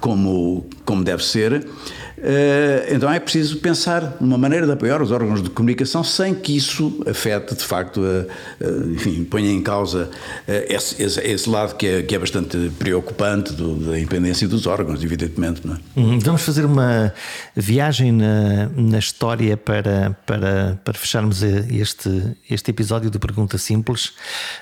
[0.00, 1.66] como, como deve ser
[2.90, 7.02] então é preciso pensar numa maneira de apoiar os órgãos de comunicação sem que isso
[7.06, 8.02] afete, de facto,
[8.92, 10.10] enfim, ponha em causa
[10.46, 14.66] eh, esse, esse, esse, lado que é, que é bastante preocupante do, da independência dos
[14.66, 15.62] órgãos, evidentemente.
[15.66, 16.00] É?
[16.00, 16.18] Uhum.
[16.18, 17.12] Vamos fazer uma
[17.54, 24.12] viagem na, na história para, para, para fecharmos este, este episódio de Pergunta Simples.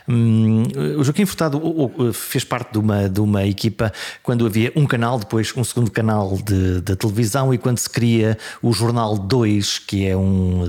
[0.09, 0.64] Hum,
[0.98, 1.61] o Joaquim Furtado
[2.12, 3.92] fez parte de uma, de uma equipa
[4.22, 8.38] quando havia um canal, depois um segundo canal de, de televisão e quando se cria
[8.62, 10.68] o Jornal 2, que é um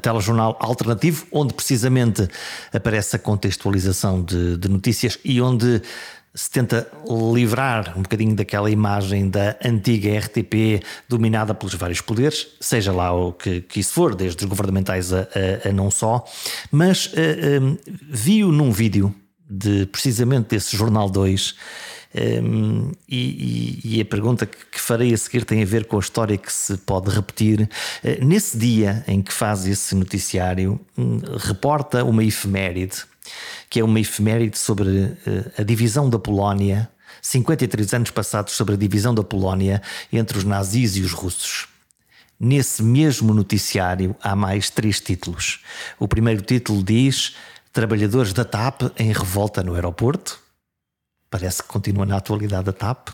[0.00, 2.28] telejornal alternativo, onde precisamente
[2.72, 5.82] aparece a contextualização de, de notícias e onde
[6.34, 6.90] se tenta
[7.32, 13.32] livrar um bocadinho daquela imagem da antiga RTP dominada pelos vários poderes, seja lá o
[13.32, 15.28] que, que isso for, desde os governamentais a,
[15.64, 16.24] a, a não só,
[16.72, 19.14] mas uh, eh, um, eh, vi-o num vídeo
[19.48, 21.54] de precisamente desse Jornal 2
[22.14, 26.38] um, e, e, a pergunta que farei a seguir tem a ver com a história
[26.38, 27.68] que se pode repetir.
[28.04, 33.02] Uh, nesse dia em que faz esse noticiário, um, reporta uma efeméride,
[33.68, 35.18] que é uma efeméride sobre uh,
[35.58, 36.88] a divisão da Polónia,
[37.20, 41.66] 53 anos passados sobre a divisão da Polónia entre os nazis e os russos.
[42.38, 45.60] Nesse mesmo noticiário há mais três títulos.
[45.98, 47.34] O primeiro título diz
[47.72, 50.43] Trabalhadores da TAP em revolta no aeroporto
[51.30, 53.08] parece que continua na atualidade a TAP.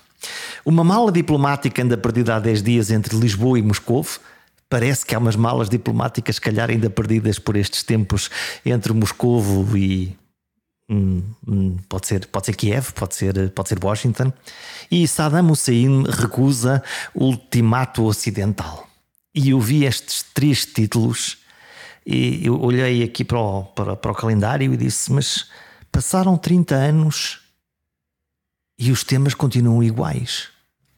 [0.64, 4.06] Uma mala diplomática anda perdida há 10 dias entre Lisboa e Moscou.
[4.68, 8.30] Parece que há umas malas diplomáticas, se calhar, ainda perdidas por estes tempos
[8.64, 9.42] entre Moscou
[9.76, 10.16] e.
[10.88, 14.32] Hum, hum, pode, ser, pode ser Kiev, pode ser, pode ser Washington.
[14.90, 16.82] E Saddam Hussein recusa
[17.14, 18.88] o ultimato ocidental.
[19.32, 21.38] E eu vi estes três títulos
[22.04, 25.46] e eu olhei aqui para o, para, para o calendário e disse: Mas
[25.92, 27.40] passaram 30 anos
[28.80, 30.48] e os temas continuam iguais.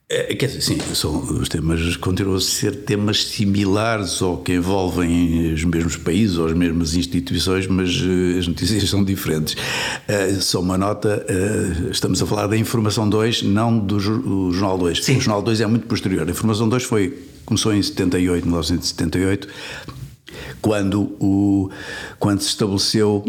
[0.09, 5.51] É, quer dizer, sim, são, os temas continuam a ser temas similares ou que envolvem
[5.51, 9.53] os mesmos países ou as mesmas instituições, mas uh, as notícias são diferentes.
[9.53, 15.03] Uh, só uma nota: uh, estamos a falar da Informação 2, não do Jornal 2.
[15.03, 15.17] Sim.
[15.17, 16.27] O Jornal 2 é muito posterior.
[16.27, 19.47] A Informação 2 foi, começou em 78, 1978,
[20.61, 21.69] quando, o,
[22.19, 23.25] quando se estabeleceu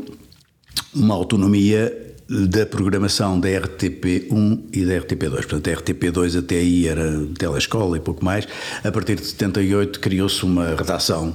[0.94, 5.30] uma autonomia da programação da RTP1 e da RTP2.
[5.30, 8.48] Portanto, a RTP2 até aí era telescola e pouco mais.
[8.82, 11.34] A partir de 78 criou-se uma redação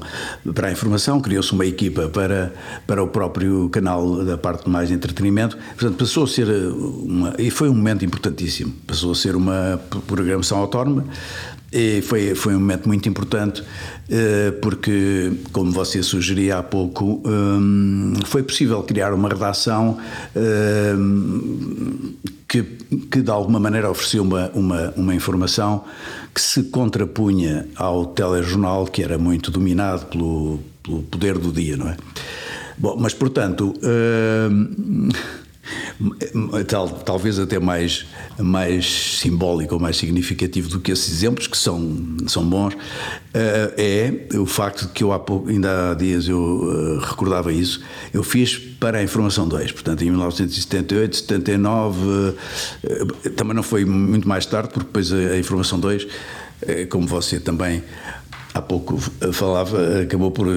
[0.54, 2.52] para a informação, criou-se uma equipa para,
[2.88, 5.58] para o próprio canal da parte mais de entretenimento.
[5.78, 7.36] Portanto, passou a ser uma.
[7.38, 8.74] E foi um momento importantíssimo.
[8.88, 11.06] Passou a ser uma programação autónoma.
[11.72, 13.64] E foi, foi um momento muito importante
[14.10, 20.00] eh, porque, como você sugeria há pouco, hum, foi possível criar uma redação
[20.36, 22.14] hum,
[22.48, 22.64] que,
[23.12, 25.84] que de alguma maneira oferecia uma, uma, uma informação
[26.34, 31.90] que se contrapunha ao telejornal, que era muito dominado pelo, pelo poder do dia, não
[31.90, 31.98] é?
[32.78, 33.74] Bom, mas portanto.
[36.68, 38.06] Tal, talvez até mais,
[38.38, 42.76] mais simbólico ou mais significativo do que esses exemplos, que são, são bons,
[43.34, 47.52] eh, é o facto de que eu há pouco, ainda há dias eu eh, recordava
[47.52, 47.82] isso,
[48.14, 52.36] eu fiz para a Informação 2, portanto em 1978, 79,
[52.84, 56.08] eh, também não foi muito mais tarde, porque depois a Informação 2,
[56.90, 57.82] como você também
[58.54, 58.98] há pouco
[59.32, 60.48] falava, acabou por,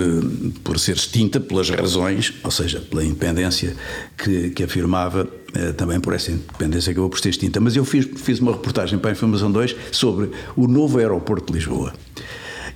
[0.64, 3.76] por ser extinta pelas razões, ou seja, pela independência
[4.16, 7.60] que, que afirmava, eh, também por essa independência acabou por ser extinta.
[7.60, 11.58] Mas eu fiz, fiz uma reportagem para a Informação 2 sobre o novo aeroporto de
[11.58, 11.92] Lisboa.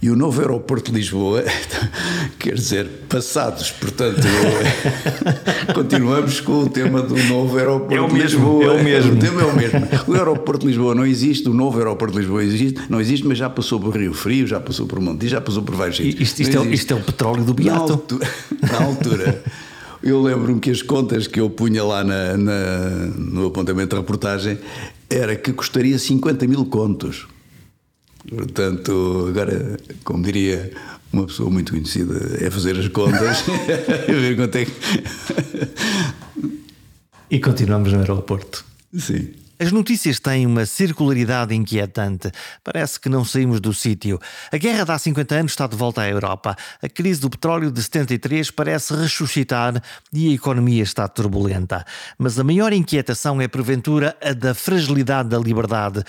[0.00, 1.42] E o novo aeroporto de Lisboa,
[2.38, 4.20] quer dizer, passados, portanto,
[5.74, 8.64] continuamos com o tema do novo aeroporto é o de Lisboa.
[8.64, 9.12] É o mesmo.
[9.14, 9.88] O tema é o mesmo.
[10.06, 13.38] O aeroporto de Lisboa não existe, o novo aeroporto de Lisboa existe, não existe, mas
[13.38, 16.20] já passou por Rio Frio, já passou por Monte, já passou por vários sítios.
[16.20, 17.86] Isto, isto, é, isto é o petróleo do Beato.
[17.86, 18.28] Na altura,
[18.70, 19.42] na altura
[20.02, 24.58] eu lembro-me que as contas que eu punha lá na, na, no apontamento de reportagem
[25.08, 27.26] era que custaria 50 mil contos.
[28.28, 30.72] Portanto, agora, como diria
[31.12, 33.44] uma pessoa muito conhecida, é fazer as contas
[34.08, 34.72] e ver quanto é que.
[37.30, 38.64] E continuamos no aeroporto.
[38.96, 39.30] Sim.
[39.58, 42.30] As notícias têm uma circularidade inquietante.
[42.62, 44.20] Parece que não saímos do sítio.
[44.52, 46.54] A guerra de há 50 anos está de volta à Europa.
[46.82, 51.86] A crise do petróleo de 73 parece ressuscitar e a economia está turbulenta.
[52.18, 56.04] Mas a maior inquietação é, porventura, a da fragilidade da liberdade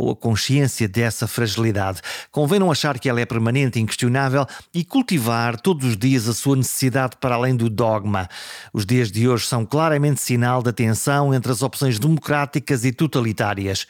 [0.00, 2.00] ou a consciência dessa fragilidade.
[2.30, 6.34] Convém não achar que ela é permanente e inquestionável e cultivar todos os dias a
[6.34, 8.28] sua necessidade para além do dogma.
[8.72, 13.86] Os dias de hoje são claramente sinal da tensão entre as opções democráticas e totalitárias.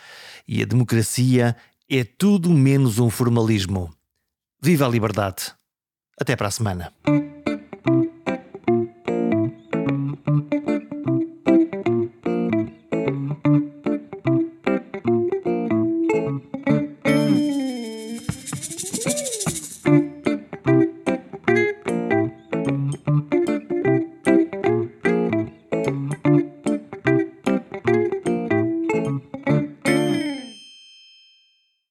[0.47, 1.57] E a democracia
[1.89, 3.93] é tudo menos um formalismo.
[4.63, 5.53] Viva a liberdade!
[6.21, 6.93] Até para a semana.